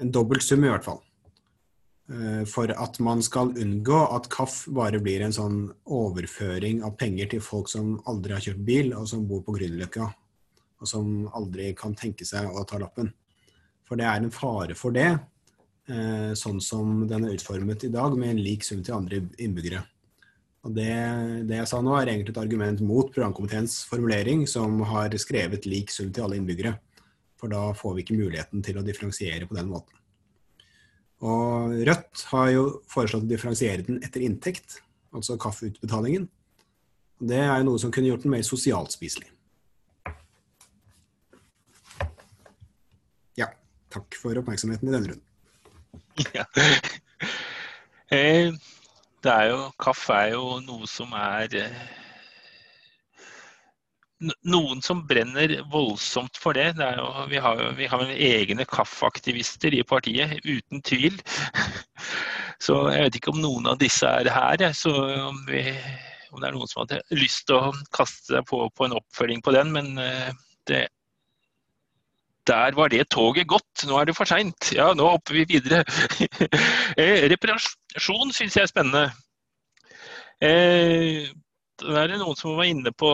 [0.00, 1.00] En dobbelt sum i hvert fall.
[2.06, 5.56] Eh, for at man skal unngå at KAF bare blir en sånn
[5.90, 10.06] overføring av penger til folk som aldri har kjørt bil, og som bor på Grünerløkka,
[10.80, 13.10] og som aldri kan tenke seg å ta lappen.
[13.86, 15.08] For det er en fare for det,
[15.88, 19.82] eh, sånn som den er utformet i dag, med en lik sum til andre innbyggere.
[20.66, 20.94] Og det,
[21.46, 25.92] det jeg sa nå, er egentlig et argument mot programkomiteens formulering, som har skrevet lik
[25.94, 26.74] sum til alle innbyggere.
[27.38, 29.94] For da får vi ikke muligheten til å differensiere på den måten.
[31.24, 34.80] Og Rødt har jo foreslått å differensiere den etter inntekt,
[35.14, 36.26] altså kaffeutbetalingen.
[37.20, 39.30] Og Det er jo noe som kunne gjort den mer sosialt spiselig.
[43.38, 43.52] Ja.
[43.92, 45.26] takk for oppmerksomheten i denne runden.
[46.34, 46.48] Ja.
[48.06, 48.52] Eh,
[49.26, 51.86] det er jo, kaffe er jo noe som er eh,
[54.48, 56.70] Noen som brenner voldsomt for det.
[56.78, 61.18] det jo, vi har vi har egne kaffeaktivister i partiet, uten tvil.
[62.64, 64.64] Så jeg vet ikke om noen av disse er her.
[64.72, 64.94] Så
[65.26, 65.60] om, vi,
[66.32, 69.44] om det er noen som hadde lyst til å kaste seg på, på en oppfølging
[69.44, 70.32] på den, men eh,
[70.70, 70.86] det
[72.46, 73.84] der var det toget gått.
[73.86, 74.70] Nå er det for seint.
[74.74, 75.84] Ja, nå hopper vi videre.
[76.96, 79.10] Eh, Reparasjon syns jeg er spennende.
[80.40, 81.26] Eh,
[81.76, 83.10] det noen som var inne på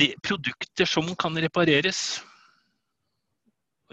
[0.00, 2.22] de produkter som kan repareres.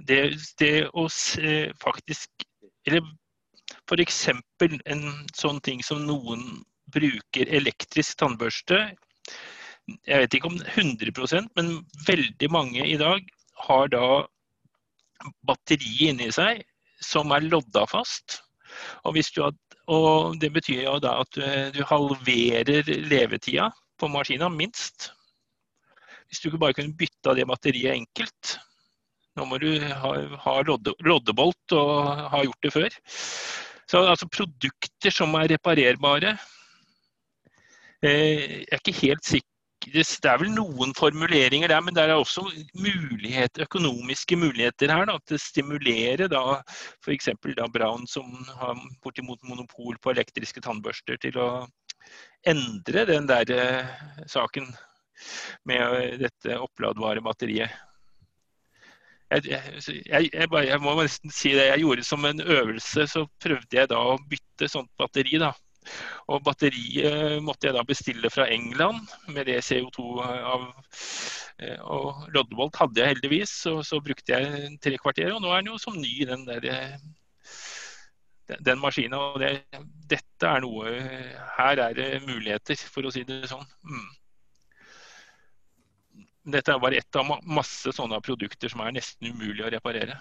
[0.08, 0.22] Det,
[0.62, 2.46] det å se, faktisk
[2.88, 3.04] Eller
[3.84, 4.22] f.eks.
[4.32, 5.04] en
[5.36, 8.80] sånn ting som noen bruker elektrisk tannbørste.
[10.08, 11.76] Jeg vet ikke om 100% men
[12.08, 13.28] veldig mange i dag
[13.68, 14.06] har da
[15.48, 16.64] batteri inni seg
[17.02, 18.42] som er lodda fast.
[19.06, 19.56] Og, har,
[19.92, 21.44] og det betyr jo da at du,
[21.76, 25.12] du halverer levetida på maskina, minst.
[26.30, 28.56] Hvis du ikke bare kunne bytta det batteriet enkelt.
[29.38, 30.12] Nå må du ha,
[30.46, 31.92] ha lodde, loddebolt og
[32.34, 32.98] ha gjort det før.
[33.92, 36.36] Så altså produkter som er reparerbare.
[38.02, 39.51] Eh, jeg er ikke helt sikker
[39.90, 42.44] det er vel noen formuleringer der, men det er også
[42.78, 46.44] mulighet, økonomiske muligheter her da, til å stimulere da
[47.02, 47.32] f.eks.
[47.74, 48.30] Brown, som
[48.60, 51.50] har bortimot monopol på elektriske tannbørster, til å
[52.48, 53.90] endre den der eh,
[54.30, 54.70] saken
[55.70, 57.74] med eh, dette oppladbare batteriet.
[59.32, 61.70] Jeg, jeg, jeg, jeg, må nesten si det.
[61.70, 65.40] Jeg gjorde som en øvelse, så prøvde jeg da å bytte sånt batteri.
[65.40, 65.54] da.
[66.32, 69.02] Og batteriet måtte jeg da bestille fra England
[69.34, 70.68] med det CO2 av
[71.90, 75.34] Og Loddevolt hadde jeg heldigvis, og så brukte jeg tre kvarter.
[75.36, 76.70] Og nå er den jo som ny, den der
[78.60, 79.20] den maskina.
[79.20, 79.52] Og det,
[80.10, 80.96] dette er noe
[81.58, 83.66] Her er det muligheter, for å si det sånn.
[83.86, 84.10] Mm.
[86.52, 90.18] Dette er bare ett av masse sånne produkter som er nesten umulig å reparere.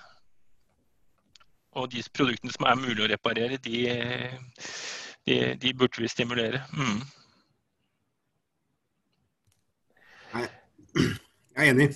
[1.81, 3.87] Og de produktene som er mulig å reparere, de
[5.31, 6.63] de, de burde vi stimulere.
[6.75, 7.01] Mm.
[11.61, 11.89] Jeg er enig.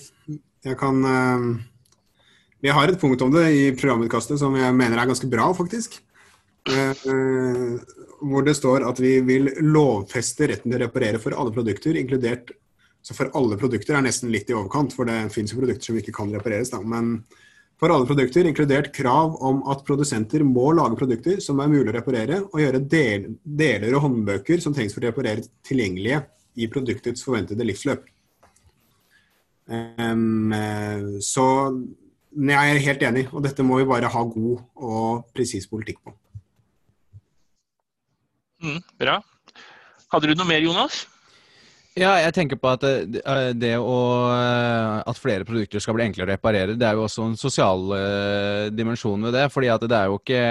[0.65, 1.45] Jeg kan uh,
[2.63, 5.99] Vi har et punkt om det i programutkastet som jeg mener er ganske bra, faktisk.
[6.65, 7.77] Uh,
[8.25, 12.55] hvor det står at vi vil lovfeste retten til å reparere for alle produkter, inkludert
[13.05, 15.97] Så for alle produkter er nesten litt i overkant, for det finnes jo produkter som
[15.99, 16.71] ikke kan repareres.
[16.73, 17.19] da, men
[17.79, 21.97] for alle produkter, inkludert krav om at produsenter må lage produkter som er mulig å
[21.97, 26.21] reparere, og gjøre del, deler og håndbøker som trengs for å reparere tilgjengelige
[26.55, 28.05] i produktets forventede livsløp.
[29.65, 30.53] Um,
[31.25, 31.45] så
[32.35, 36.15] jeg er helt enig, og dette må vi bare ha god og presis politikk på.
[38.63, 39.19] Mm, bra.
[40.13, 41.03] Hadde du noe mer, Jonas?
[41.95, 42.81] Ja, jeg tenker på at
[43.55, 43.99] det å
[45.07, 47.85] At flere produkter skal bli enklere å reparere, det er jo også en sosial
[48.75, 49.45] dimensjon ved det.
[49.53, 50.41] fordi at det er jo ikke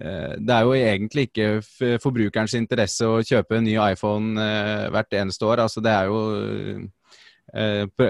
[0.00, 4.46] det er jo egentlig ikke forbrukerens interesse å kjøpe en ny iPhone
[4.94, 5.60] hvert eneste år.
[5.66, 6.18] Altså det er jo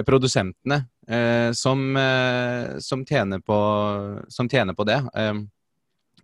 [0.07, 0.85] produsentene
[1.57, 1.83] som,
[2.79, 3.59] som, tjener, på,
[4.31, 5.01] som tjener på det.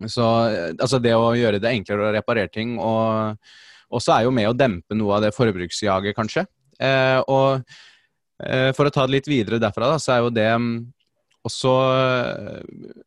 [0.07, 0.23] Så
[0.79, 3.35] altså det å gjøre det enklere å reparere ting og
[3.93, 6.45] også er jo med å dempe noe av det forbruksjaget, kanskje.
[6.79, 7.63] Eh, og
[8.43, 10.71] eh, for å ta det litt videre derfra, da, så er jo det um,
[11.47, 11.73] også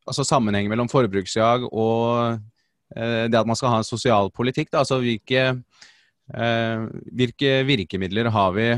[0.09, 2.39] altså sammenheng mellom forbruksjag og
[2.97, 4.71] eh, det at man skal ha en sosial politikk.
[4.73, 5.51] Da, altså hvilke,
[7.21, 8.71] hvilke virkemidler har vi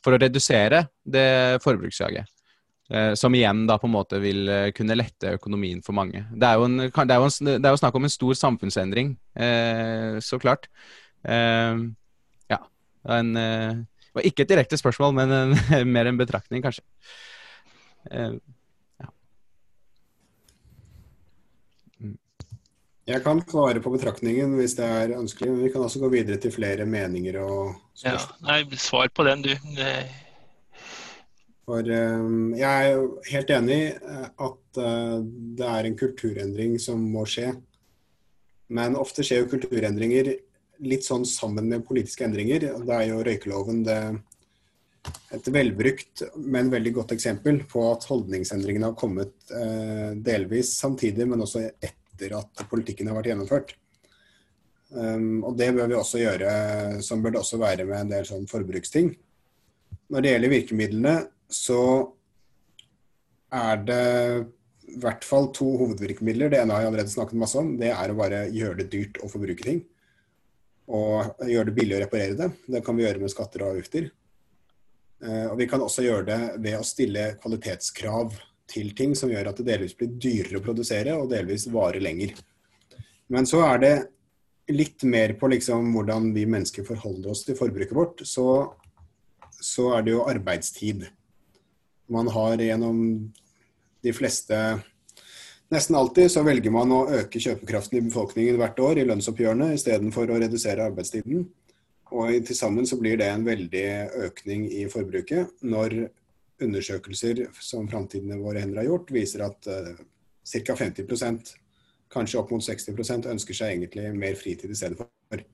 [0.00, 2.28] for å redusere det forbruksjaget?
[3.14, 6.24] Som igjen da på en måte vil kunne lette økonomien for mange.
[6.34, 8.34] Det er jo, en, det er jo, en, det er jo snakk om en stor
[8.34, 10.66] samfunnsendring, eh, så klart.
[11.22, 11.84] Eh,
[12.50, 12.58] ja.
[13.14, 13.76] En, eh,
[14.14, 15.54] var ikke et direkte spørsmål, men en,
[15.94, 16.82] mer en betraktning, kanskje.
[18.10, 19.08] ja.
[22.00, 22.16] Mm.
[23.06, 26.40] Jeg kan svare på betraktningen hvis det er ønskelig, men vi kan også gå videre
[26.42, 28.36] til flere meninger og spørsmål.
[28.40, 29.54] Ja, nei, svar på den, du.
[29.78, 29.94] Det
[31.70, 33.90] for um, jeg er jo helt enig i
[34.26, 35.18] at uh,
[35.58, 37.52] det er en kulturendring som må skje.
[38.74, 40.32] Men ofte skjer jo kulturendringer
[40.82, 42.66] litt sånn sammen med politiske endringer.
[42.86, 44.00] Da er jo røykeloven det,
[45.36, 49.34] et velbrukt, men veldig godt eksempel på at holdningsendringene har kommet
[50.24, 53.74] delvis samtidig, men også etter at politikken har vært gjennomført.
[54.90, 56.54] Um, og det bør vi også gjøre,
[57.06, 59.12] som bør det også være med en del sånn forbruksting.
[60.10, 61.14] Når det gjelder virkemidlene,
[61.50, 61.82] så
[63.50, 64.04] er det
[64.90, 66.50] i hvert fall to hovedvirkemidler.
[66.50, 67.74] Det ene har jeg allerede snakket masse om.
[67.78, 69.82] Det er å bare gjøre det dyrt å forbruke ting.
[70.90, 72.50] Og gjøre det billig å reparere det.
[72.66, 74.08] Det kan vi gjøre med skatter og avgifter.
[75.22, 78.38] Eh, og vi kan også gjøre det ved å stille kvalitetskrav
[78.70, 82.34] til ting som gjør at det delvis blir dyrere å produsere og delvis varer lenger.
[83.30, 83.94] Men så er det
[84.70, 88.22] litt mer på liksom hvordan vi mennesker forholder oss til forbruket vårt.
[88.26, 88.46] Så,
[89.60, 91.06] så er det jo arbeidstid.
[92.10, 93.02] Man har gjennom
[94.02, 94.80] de fleste
[95.70, 100.32] Nesten alltid så velger man å øke kjøpekraften i befolkningen hvert år i lønnsoppgjørene istedenfor
[100.34, 101.44] å redusere arbeidstiden.
[102.10, 103.84] Og til sammen så blir det en veldig
[104.26, 105.94] økning i forbruket når
[106.60, 109.94] undersøkelser som Framtiden våre hender har gjort, viser at uh,
[110.42, 110.74] ca.
[110.74, 111.54] 50%
[112.10, 115.46] kanskje opp mot 60 ønsker seg egentlig mer fritid i stedet for.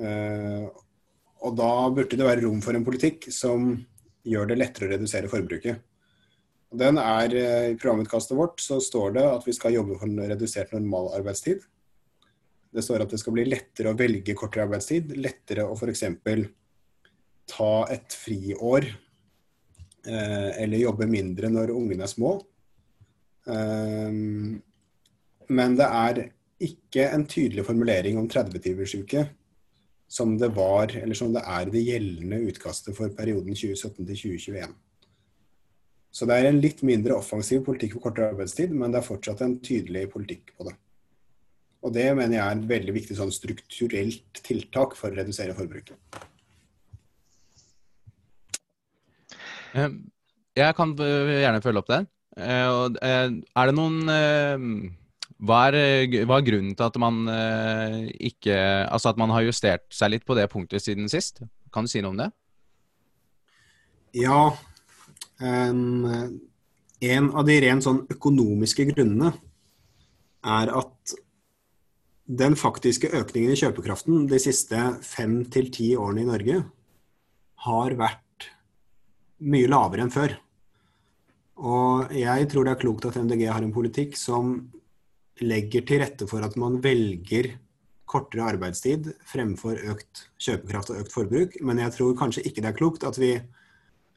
[0.00, 0.72] Uh,
[1.44, 3.74] og da burde det være rom for en politikk som
[4.28, 5.80] gjør det lettere å redusere forbruket.
[6.68, 10.28] Den er, eh, I programutkastet vårt så står det at vi skal jobbe for en
[10.28, 11.62] redusert normalarbeidstid.
[12.74, 15.16] Det står at det skal bli lettere å velge kortere arbeidstid.
[15.16, 16.04] Lettere å f.eks.
[17.48, 18.84] ta et friår
[20.04, 22.36] eh, eller jobbe mindre når ungene er små.
[23.48, 24.60] Um,
[25.48, 26.18] men det er
[26.60, 29.22] ikke en tydelig formulering om 30-timersuke
[30.08, 34.76] som det var, eller som det er det gjeldende utkastet for perioden 2017 til 2021.
[36.10, 39.44] Så det er en litt mindre offensiv politikk for kortere arbeidstid, men det er fortsatt
[39.44, 40.74] en tydelig politikk på det.
[41.84, 45.98] Og det mener jeg er et veldig viktig sånn strukturelt tiltak for å redusere forbruket.
[49.76, 49.92] Eh,
[50.58, 52.08] jeg kan gjerne følge opp der.
[52.38, 52.72] Eh,
[53.04, 54.00] eh, er det noen
[55.38, 55.76] hva er,
[56.26, 57.20] hva er, grunnen til at man
[58.18, 58.56] ikke
[58.88, 61.44] Altså at man har justert seg litt på det punktet siden sist?
[61.70, 62.26] Kan du si noe om det?
[64.18, 64.56] Ja,
[65.38, 66.40] Um,
[66.98, 69.30] en av de rent sånn økonomiske grunnene
[70.42, 71.14] er at
[72.28, 76.58] den faktiske økningen i kjøpekraften de siste fem til ti årene i Norge
[77.68, 78.48] har vært
[79.46, 80.34] mye lavere enn før.
[81.58, 84.58] Og jeg tror det er klokt at MDG har en politikk som
[85.44, 87.52] legger til rette for at man velger
[88.08, 91.58] kortere arbeidstid fremfor økt kjøpekraft og økt forbruk.
[91.64, 93.34] Men jeg tror kanskje ikke det er klokt at vi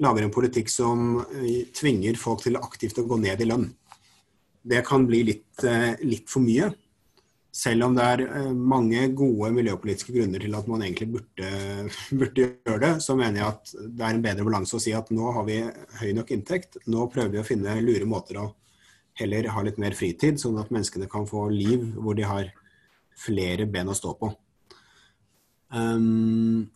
[0.02, 3.68] lager en politikk som eh, tvinger folk til aktivt å gå ned i lønn.
[4.62, 6.72] Det kan bli litt, eh, litt for mye.
[7.52, 11.52] Selv om det er eh, mange gode miljøpolitiske grunner til at man egentlig burde,
[12.22, 15.12] burde, gjøre det, så mener jeg at det er en bedre balanse å si at
[15.14, 15.60] nå har vi
[16.02, 16.80] høy nok inntekt.
[16.88, 18.48] Nå prøver vi å finne lure måter å
[19.22, 22.52] heller ha litt mer fritid, sånn at menneskene kan få liv hvor de har
[23.22, 24.32] flere ben å stå på.
[25.72, 26.68] Um,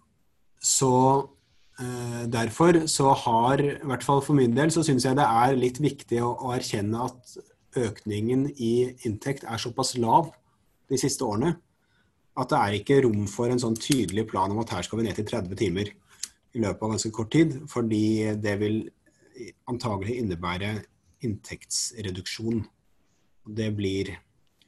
[0.64, 0.94] så
[1.76, 5.58] Eh, derfor så har, i hvert fall for min del, så syns jeg det er
[5.60, 7.34] litt viktig å, å, erkjenne at
[7.76, 10.30] økningen i inntekt er såpass lav
[10.88, 11.58] de siste årene
[12.40, 15.08] at det er ikke rom for en sånn tydelig plan om at her skal vi
[15.08, 15.92] ned til 30 timer
[16.56, 18.06] i løpet av ganske kort tid, fordi
[18.40, 18.80] det vil
[19.68, 20.72] antagelig innebære
[21.26, 22.64] inntektsreduksjon.
[23.46, 24.14] Det blir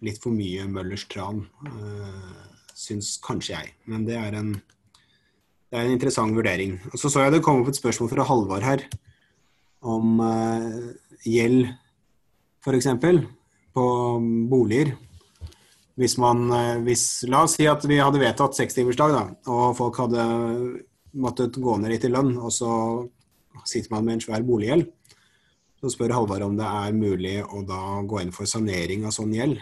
[0.06, 2.42] litt for mye Møllers tran, øh,
[2.78, 3.74] syns kanskje jeg.
[3.90, 4.58] Men det er en
[5.68, 6.78] det er en interessant vurdering.
[6.94, 8.86] Og Så så jeg det kom opp et spørsmål fra Halvard her
[9.84, 10.94] om uh,
[11.28, 11.68] gjeld,
[12.64, 12.88] f.eks.
[13.76, 13.86] på
[14.50, 14.94] boliger.
[15.98, 20.24] Hvis man, uh, hvis, La oss si at vi hadde vedtatt sekstimersdag, og folk hadde
[21.20, 22.72] måttet gå ned litt i lønn, og så
[23.68, 24.88] sitter man med en svær boliggjeld.
[25.78, 29.36] Så spør Halvard om det er mulig å da gå inn for sanering av sånn
[29.36, 29.60] gjeld.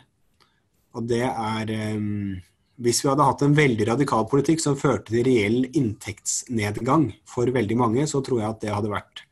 [0.95, 2.37] Og det er um,
[2.75, 7.77] hvis vi hadde hatt en veldig radikal politikk som førte til reell inntektsnedgang for veldig
[7.79, 9.23] mange, så tror jeg at det hadde vært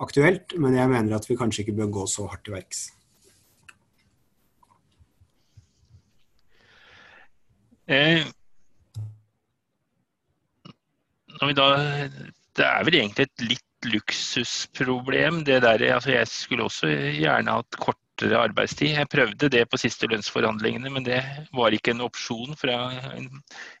[0.00, 0.56] aktuelt.
[0.56, 2.86] Men jeg mener at vi kanskje ikke bør gå så hardt til verks.
[7.84, 8.24] Eh,
[11.36, 11.68] da,
[12.56, 15.44] det er vel egentlig et litt luksusproblem.
[15.44, 18.94] det der, altså Jeg skulle også gjerne hatt kortere arbeidstid.
[18.94, 21.20] Jeg prøvde det på siste lønnsforhandlingene, men det
[21.52, 22.76] var ikke en opsjon fra
[23.16, 23.28] en,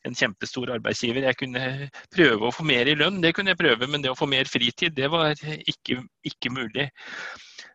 [0.04, 1.28] en, kjempestor arbeidsgiver.
[1.28, 4.18] Jeg kunne prøve å få mer i lønn, det kunne jeg prøve, men det å
[4.18, 6.90] få mer fritid, det var ikke, ikke mulig.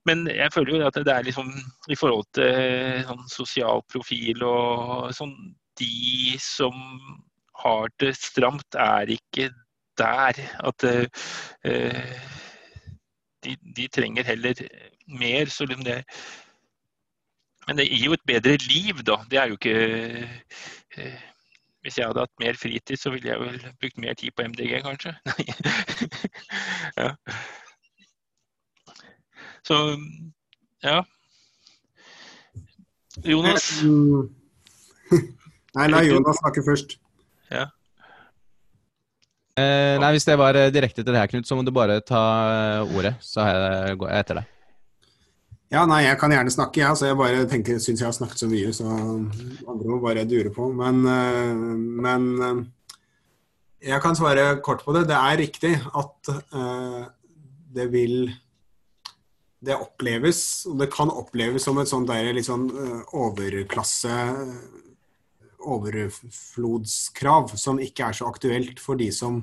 [0.07, 1.49] Men jeg føler jo at det er liksom
[1.91, 5.35] i forhold til sånn sosial profil og sånn
[5.79, 6.75] De som
[7.63, 9.49] har det stramt, er ikke
[9.99, 10.39] der.
[10.63, 11.05] At uh,
[13.43, 14.53] de, de, trenger heller
[15.19, 15.51] mer.
[15.51, 16.05] Så det,
[17.69, 19.15] men det gir jo et bedre liv, da.
[19.31, 19.73] Det er jo ikke
[20.97, 21.19] eh,
[21.81, 24.81] Hvis jeg hadde hatt mer fritid, så ville jeg vel brukt mer tid på MDG,
[24.83, 25.13] kanskje.
[26.99, 27.13] ja.
[29.63, 29.77] Så
[30.83, 31.01] ja.
[33.25, 33.69] Jonas?
[35.77, 36.99] Nei, la Jonas snakke først.
[39.59, 41.99] Eh, nei, Hvis det var eh, direkte til det her, Knut, så må du bare
[42.05, 43.15] ta eh, ordet.
[43.23, 43.43] Så
[43.99, 44.55] går jeg etter deg.
[45.69, 46.87] Ja, nei, jeg kan gjerne snakke, jeg.
[46.87, 50.25] Ja, så jeg bare tenker, syns jeg har snakket så mye, så andre må bare
[50.29, 50.71] dure på.
[50.73, 51.63] Men, eh,
[52.05, 52.67] men
[53.79, 55.07] jeg kan svare kort på det.
[55.11, 57.01] Det er riktig at eh,
[57.75, 58.21] det vil
[59.59, 62.69] Det oppleves, og det kan oppleves som et sånt der litt sånn
[63.11, 64.13] overklasse
[65.59, 69.41] overflodskrav som ikke er så aktuelt for de som,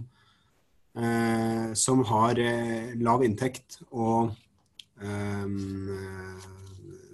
[0.97, 4.33] eh, som har eh, lav inntekt og
[5.03, 5.47] eh,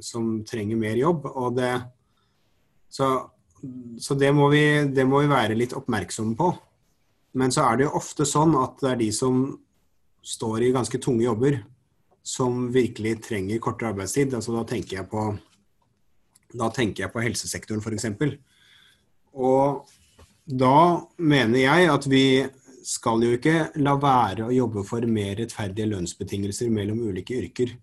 [0.02, 1.26] som trenger mer jobb.
[1.32, 1.74] Og det,
[2.90, 3.14] så
[3.98, 6.50] så det, må vi, det må vi være litt oppmerksomme på.
[7.38, 9.44] Men så er det jo ofte sånn at det er de som
[10.22, 11.60] står i ganske tunge jobber,
[12.22, 14.34] som virkelig trenger kortere arbeidstid.
[14.34, 15.28] Altså, da tenker jeg på,
[16.58, 18.10] da tenker jeg på helsesektoren f.eks.
[19.32, 19.88] Og
[20.44, 22.26] da mener jeg at vi
[22.84, 27.76] skal jo ikke la være å jobbe for mer rettferdige lønnsbetingelser mellom ulike yrker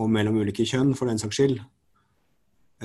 [0.00, 1.60] og mellom ulike kjønn, for den saks skyld.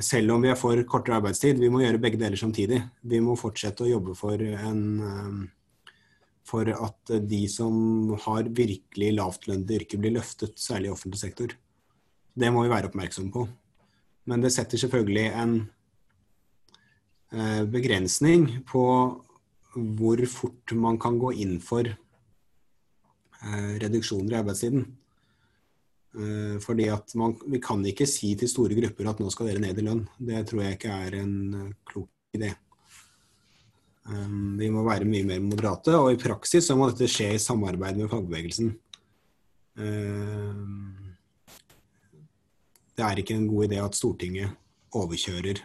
[0.06, 1.58] Selv om vi er for kortere arbeidstid.
[1.60, 2.84] Vi må gjøre begge deler samtidig.
[3.02, 5.90] Vi må fortsette å jobbe for, en, eh,
[6.46, 11.56] for at de som har virkelig lavtlønnede yrker, blir løftet, særlig i offentlig sektor.
[12.38, 13.48] Det må vi være oppmerksomme på.
[14.30, 15.58] Men det setter selvfølgelig en
[17.70, 18.84] begrensning på
[19.76, 24.86] hvor fort man kan gå inn for eh, reduksjoner i arbeidstiden.
[26.18, 29.62] Eh, fordi at man, Vi kan ikke si til store grupper at nå skal dere
[29.64, 30.08] ned i lønn.
[30.18, 32.54] Det tror jeg ikke er en klok idé.
[34.10, 38.00] Vi må være mye mer moderate, og i praksis så må dette skje i samarbeid
[38.00, 38.72] med fagbevegelsen.
[42.98, 44.50] Det er ikke en god idé at Stortinget
[44.98, 45.62] overkjører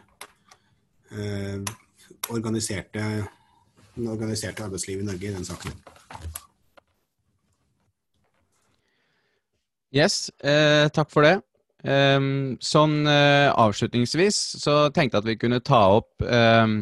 [1.14, 1.74] eh,
[2.34, 3.04] organiserte,
[3.98, 5.76] organiserte arbeidslivet i Norge i den saken.
[9.94, 11.36] Yes, eh, takk for det.
[11.84, 16.78] Um, sånn uh, avslutningsvis så tenkte jeg at vi kunne ta opp um,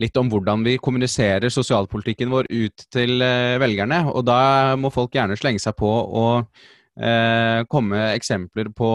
[0.00, 4.00] litt om hvordan vi kommuniserer sosialpolitikken vår ut til uh, velgerne.
[4.10, 4.40] Og da
[4.80, 8.90] må folk gjerne slenge seg på og uh, komme eksempler på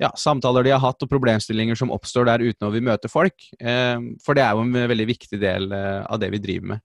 [0.00, 3.36] ja, samtaler de har hatt og problemstillinger som oppstår der uten å vi møter folk.
[3.60, 6.84] Eh, for det er jo en veldig viktig del eh, av det vi driver med.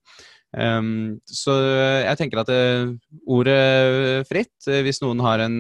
[0.56, 1.52] Um, så
[2.06, 2.94] jeg tenker at uh,
[3.28, 5.58] ordet fritt, uh, hvis noen har, en,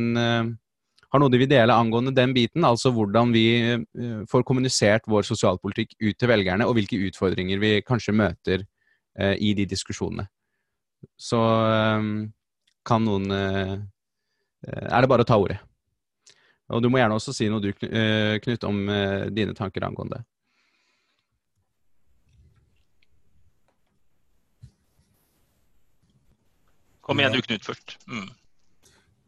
[1.11, 3.43] har noe de vil dele angående den biten, altså hvordan vi
[4.31, 8.63] får kommunisert vår sosialpolitikk ut til velgerne, og hvilke utfordringer vi kanskje møter
[9.19, 10.29] i de diskusjonene.
[11.19, 12.09] Så um,
[12.87, 15.59] kan noen Er det bare å ta ordet.
[16.73, 20.17] Og du må gjerne også si noe du, eh, Knut, om eh, dine tanker angående
[20.17, 20.23] det.
[27.05, 27.99] Kom igjen du, Knut, først.
[28.09, 28.31] Mm.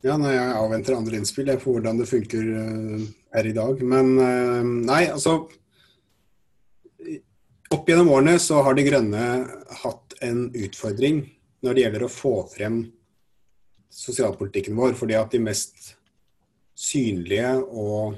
[0.05, 2.49] Ja, når jeg avventer andre innspill på hvordan det funker
[3.33, 3.81] her i dag.
[3.85, 4.13] Men
[4.85, 5.39] nei, altså
[7.73, 9.23] Opp gjennom årene så har De Grønne
[9.81, 11.25] hatt en utfordring
[11.65, 12.77] når det gjelder å få frem
[13.91, 14.93] sosialpolitikken vår.
[14.95, 15.97] fordi at de mest
[16.77, 18.17] synlige og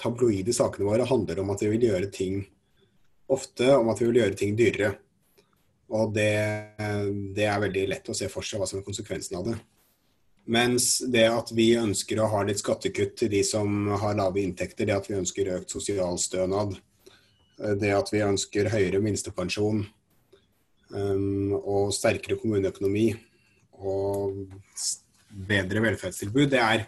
[0.00, 2.40] tabloide sakene våre handler om at vi vil gjøre ting
[3.28, 4.94] ofte om at vi vil gjøre ting dyrere.
[5.92, 6.30] Og det,
[7.36, 9.56] det, er veldig lett å se for seg hva som er konsekvensen av det.
[10.48, 14.88] Mens det at vi ønsker å ha litt skattekutt til de som har lave inntekter,
[14.88, 16.76] det at vi ønsker økt sosialstønad,
[17.80, 19.82] det at vi ønsker høyere minstepensjon
[20.94, 23.10] um, og sterkere kommuneøkonomi
[23.84, 24.38] og
[25.28, 26.86] bedre velferdstilbud, det er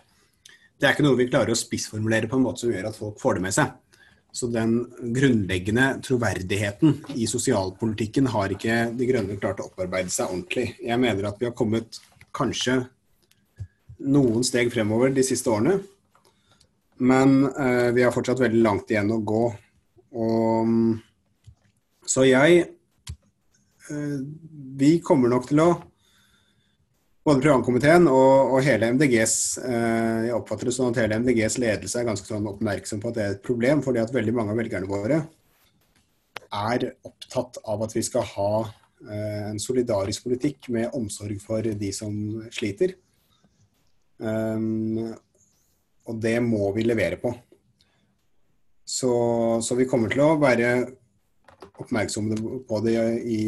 [0.81, 3.18] det er ikke noe vi klarer å spissformulere på en måte som gjør at folk
[3.20, 3.74] får det med seg.
[4.33, 4.76] Så den
[5.12, 10.66] grunnleggende troverdigheten i sosialpolitikken har ikke De Grønne klart å opparbeide seg ordentlig.
[10.78, 11.99] Jeg mener at vi har kommet
[12.37, 12.78] kanskje
[14.07, 15.81] noen steg fremover de siste årene.
[17.01, 19.45] Men eh, vi har fortsatt veldig langt igjen å gå.
[20.20, 20.72] Og,
[22.07, 22.64] så jeg
[23.91, 24.18] eh,
[24.81, 25.70] Vi kommer nok til å
[27.31, 32.01] både programkomiteen og, og, hele MDGs eh, Jeg oppfatter det sånn at hele MDGs ledelse
[32.01, 34.61] er ganske sånn oppmerksom på at det er et problem, fordi at veldig mange av
[34.61, 35.20] velgerne våre
[36.51, 41.93] er opptatt av at vi skal ha eh, en solidarisk politikk med omsorg for de
[41.95, 42.16] som
[42.51, 42.97] sliter.
[44.18, 45.14] Um,
[46.11, 47.31] og det må vi levere på.
[48.83, 49.12] Så,
[49.62, 50.72] så, vi kommer til å være
[51.81, 53.41] oppmerksomme på det i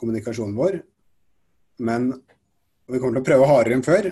[0.00, 0.80] kommunikasjonen vår.
[1.84, 2.14] Men
[2.90, 4.10] og vi kommer til å prøve hardere enn før.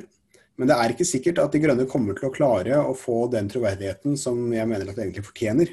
[0.59, 3.51] Men det er ikke sikkert at De Grønne kommer til å klare å få den
[3.51, 5.73] troverdigheten som jeg mener at det egentlig fortjener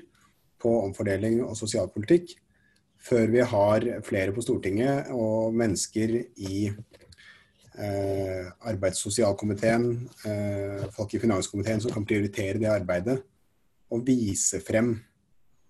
[0.62, 2.34] på omfordeling og sosialpolitikk,
[3.06, 9.86] før vi har flere på Stortinget og mennesker i eh, arbeids- og sosialkomiteen,
[10.26, 13.20] eh, folk i finanskomiteen som kan prioritere det arbeidet
[13.94, 14.96] og vise frem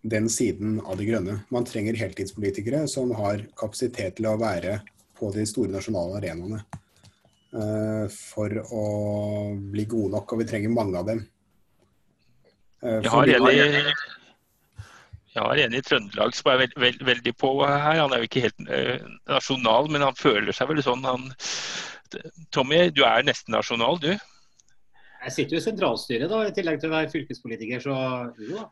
[0.05, 1.41] den siden av De Grønne.
[1.51, 4.79] Man trenger heltidspolitikere som har kapasitet til å være
[5.19, 6.63] på de store nasjonale arenaene
[8.11, 8.83] for å
[9.71, 11.23] bli gode nok, og vi trenger mange av dem.
[12.83, 13.55] Uh, jeg har en i,
[15.35, 18.01] jeg har en i Trøndelag som er veld, veld, veldig på her.
[18.01, 21.07] Han er jo ikke helt uh, nasjonal, men han føler seg vel sånn.
[21.07, 21.29] Han,
[22.55, 24.13] Tommy, du er nesten nasjonal, du?
[25.25, 27.95] Jeg sitter jo i sentralstyret da, i tillegg til å være fylkespolitiker, så
[28.37, 28.67] jo da.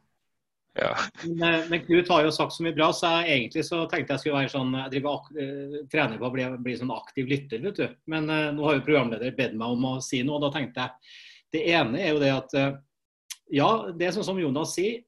[0.74, 0.96] Ja.
[1.24, 4.16] Men, eh, men, Knut har jo sagt så mye bra, så jeg, egentlig så tenkte
[4.16, 7.62] jeg skulle være sånn, jeg driver, ak trener på å bli, bli, sånn aktiv lytter.
[7.62, 7.98] vet du.
[8.10, 10.88] Men uh, nå har jo programleder bedt meg om å si noe, og da tenkte
[10.88, 11.20] jeg
[11.54, 12.72] Det ene er jo det at uh,
[13.54, 15.04] ja, det er sånn som Jonas sier.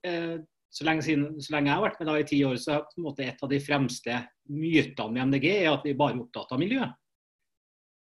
[0.75, 2.83] Så lenge, siden, så lenge, jeg har vært med da i ti år, så er
[2.83, 4.17] på en måte et av de fremste
[4.51, 6.83] mytene med MDG er at vi bare er opptatt av miljø.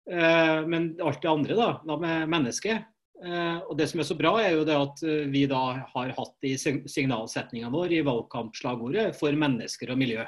[0.07, 2.92] Men alt det andre, da, da med mennesket, Eh,
[3.23, 5.63] og Det som er så bra, er jo det at eh, vi da
[5.93, 10.27] har hatt i signalsetninga vår i valgkampslagordet 'for mennesker og miljø'.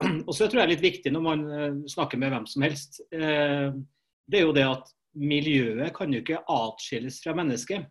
[0.28, 2.64] Og så tror jeg det er litt viktig når man eh, snakker med hvem som
[2.64, 7.84] helst, det er jo det at miljøet kan jo ikke atskilles fra mennesket.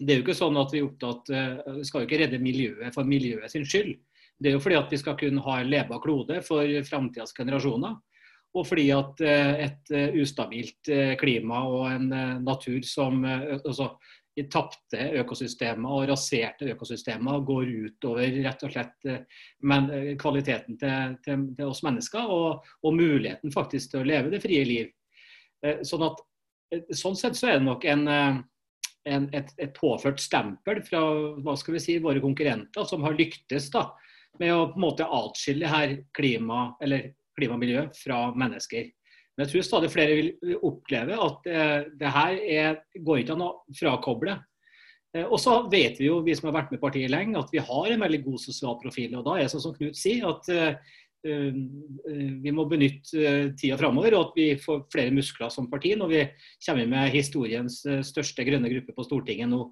[0.00, 1.28] Det er jo ikke sånn at vi er opptatt,
[1.86, 3.94] skal jo ikke redde miljøet for miljøet sin skyld.
[4.40, 7.94] Det er jo fordi at vi skal kunne ha en leva klode for framtidas generasjoner
[8.50, 12.08] og fordi at eh, et eh, ustabilt eh, klima og en
[12.44, 13.92] natur som altså,
[14.50, 19.08] tapte økosystemer og raserte økosystemer går utover rett og slett
[19.68, 19.90] men,
[20.22, 24.62] kvaliteten til, til, til, oss mennesker og, og, muligheten faktisk til å leve det frie
[24.64, 24.88] liv.
[25.84, 26.22] Sånn, at,
[26.96, 31.02] sånn sett så er det nok en, en, et, et, påført stempel fra
[31.44, 33.90] hva skal vi si, våre konkurrenter som har lyktes da,
[34.40, 37.10] med å på en måte atskille her klima, eller
[37.40, 38.92] klima og miljø fra mennesker.
[39.40, 43.44] Men jeg tror stadig flere vil oppleve at eh, det her er, går ikke an
[43.46, 44.34] å frakoble.
[45.16, 47.62] Eh, og så vet vi jo, vi som har vært med partiet lenge, at vi
[47.64, 49.14] har en veldig god sosial profil.
[49.16, 54.14] Og da er det som Knut sier, at eh, vi må benytte uh, tida framover,
[54.16, 56.22] og at vi får flere muskler som parti når vi
[56.64, 57.76] kommer med historiens
[58.08, 59.66] største grønne gruppe på Stortinget nå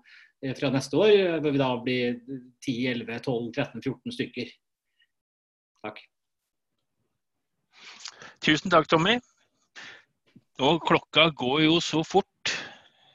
[0.61, 2.21] fra neste år, hvor vi da blir
[2.69, 4.53] 10-11-12-13-14 stykker.
[5.89, 6.05] Takk.
[8.45, 9.19] Tusen takk, Tommy.
[10.63, 12.55] Og klokka går jo så fort.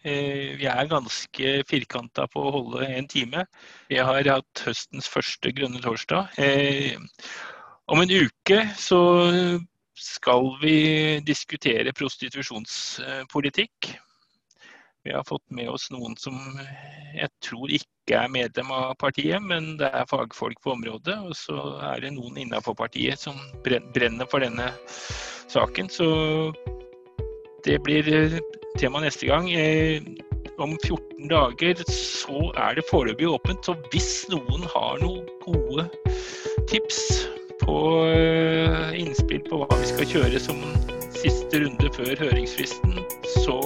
[0.03, 3.45] Eh, vi er ganske firkanta på å holde en time.
[3.91, 6.27] Jeg har hatt høstens første grønne torsdag.
[6.39, 6.99] Eh,
[7.87, 8.99] om en uke så
[9.95, 13.93] skal vi diskutere prostitusjonspolitikk.
[15.03, 16.37] Vi har fått med oss noen som
[17.13, 21.17] jeg tror ikke er medlem av partiet, men det er fagfolk på området.
[21.27, 21.57] Og så
[21.91, 23.35] er det noen innenfor partiet som
[23.65, 24.71] brenner for denne
[25.51, 25.91] saken.
[25.91, 26.07] Så
[27.67, 28.39] det blir eh,
[28.79, 29.51] tema neste gang.
[29.51, 29.99] Eh,
[30.63, 33.67] om 14 dager så er det foreløpig åpent.
[33.67, 35.87] Så hvis noen har noen gode
[36.71, 37.27] tips
[37.63, 40.63] på eh, innspill på hva vi skal kjøre som
[41.23, 42.99] siste runde før høringsfristen,
[43.43, 43.59] så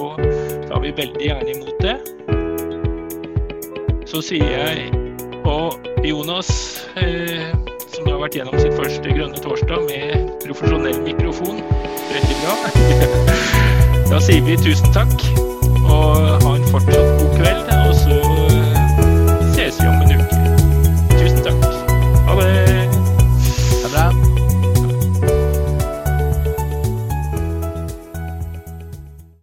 [0.68, 1.96] tar vi veldig gjerne imot det.
[4.08, 4.88] Så sier jeg
[5.48, 6.50] og Jonas,
[7.00, 7.48] eh,
[7.88, 11.62] som har vært gjennom sitt første Grønne torsdag med profesjonell mikrofon,
[12.12, 12.54] veldig bra.
[14.08, 15.24] Da sier vi tusen takk,
[15.84, 17.57] og ha en fortsatt god kveld.